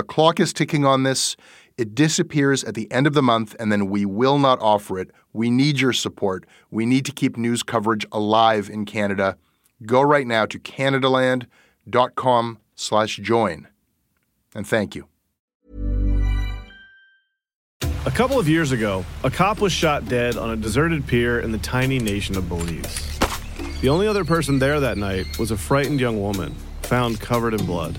The 0.00 0.04
clock 0.04 0.40
is 0.40 0.54
ticking 0.54 0.86
on 0.86 1.02
this. 1.02 1.36
It 1.76 1.94
disappears 1.94 2.64
at 2.64 2.74
the 2.74 2.90
end 2.90 3.06
of 3.06 3.12
the 3.12 3.20
month, 3.20 3.54
and 3.60 3.70
then 3.70 3.90
we 3.90 4.06
will 4.06 4.38
not 4.38 4.58
offer 4.62 4.98
it. 4.98 5.10
We 5.34 5.50
need 5.50 5.78
your 5.78 5.92
support. 5.92 6.46
We 6.70 6.86
need 6.86 7.04
to 7.04 7.12
keep 7.12 7.36
news 7.36 7.62
coverage 7.62 8.06
alive 8.10 8.70
in 8.70 8.86
Canada. 8.86 9.36
Go 9.84 10.00
right 10.00 10.26
now 10.26 10.46
to 10.46 10.58
canadaland.com 10.58 12.58
slash 12.76 13.16
join. 13.18 13.68
And 14.54 14.66
thank 14.66 14.94
you. 14.94 15.06
A 18.06 18.10
couple 18.10 18.38
of 18.38 18.48
years 18.48 18.72
ago, 18.72 19.04
a 19.22 19.30
cop 19.30 19.60
was 19.60 19.70
shot 19.70 20.08
dead 20.08 20.38
on 20.38 20.48
a 20.48 20.56
deserted 20.56 21.06
pier 21.06 21.40
in 21.40 21.52
the 21.52 21.58
tiny 21.58 21.98
nation 21.98 22.38
of 22.38 22.48
Belize. 22.48 23.18
The 23.82 23.90
only 23.90 24.06
other 24.06 24.24
person 24.24 24.58
there 24.58 24.80
that 24.80 24.96
night 24.96 25.38
was 25.38 25.50
a 25.50 25.58
frightened 25.58 26.00
young 26.00 26.22
woman, 26.22 26.54
found 26.84 27.20
covered 27.20 27.52
in 27.52 27.66
blood. 27.66 27.98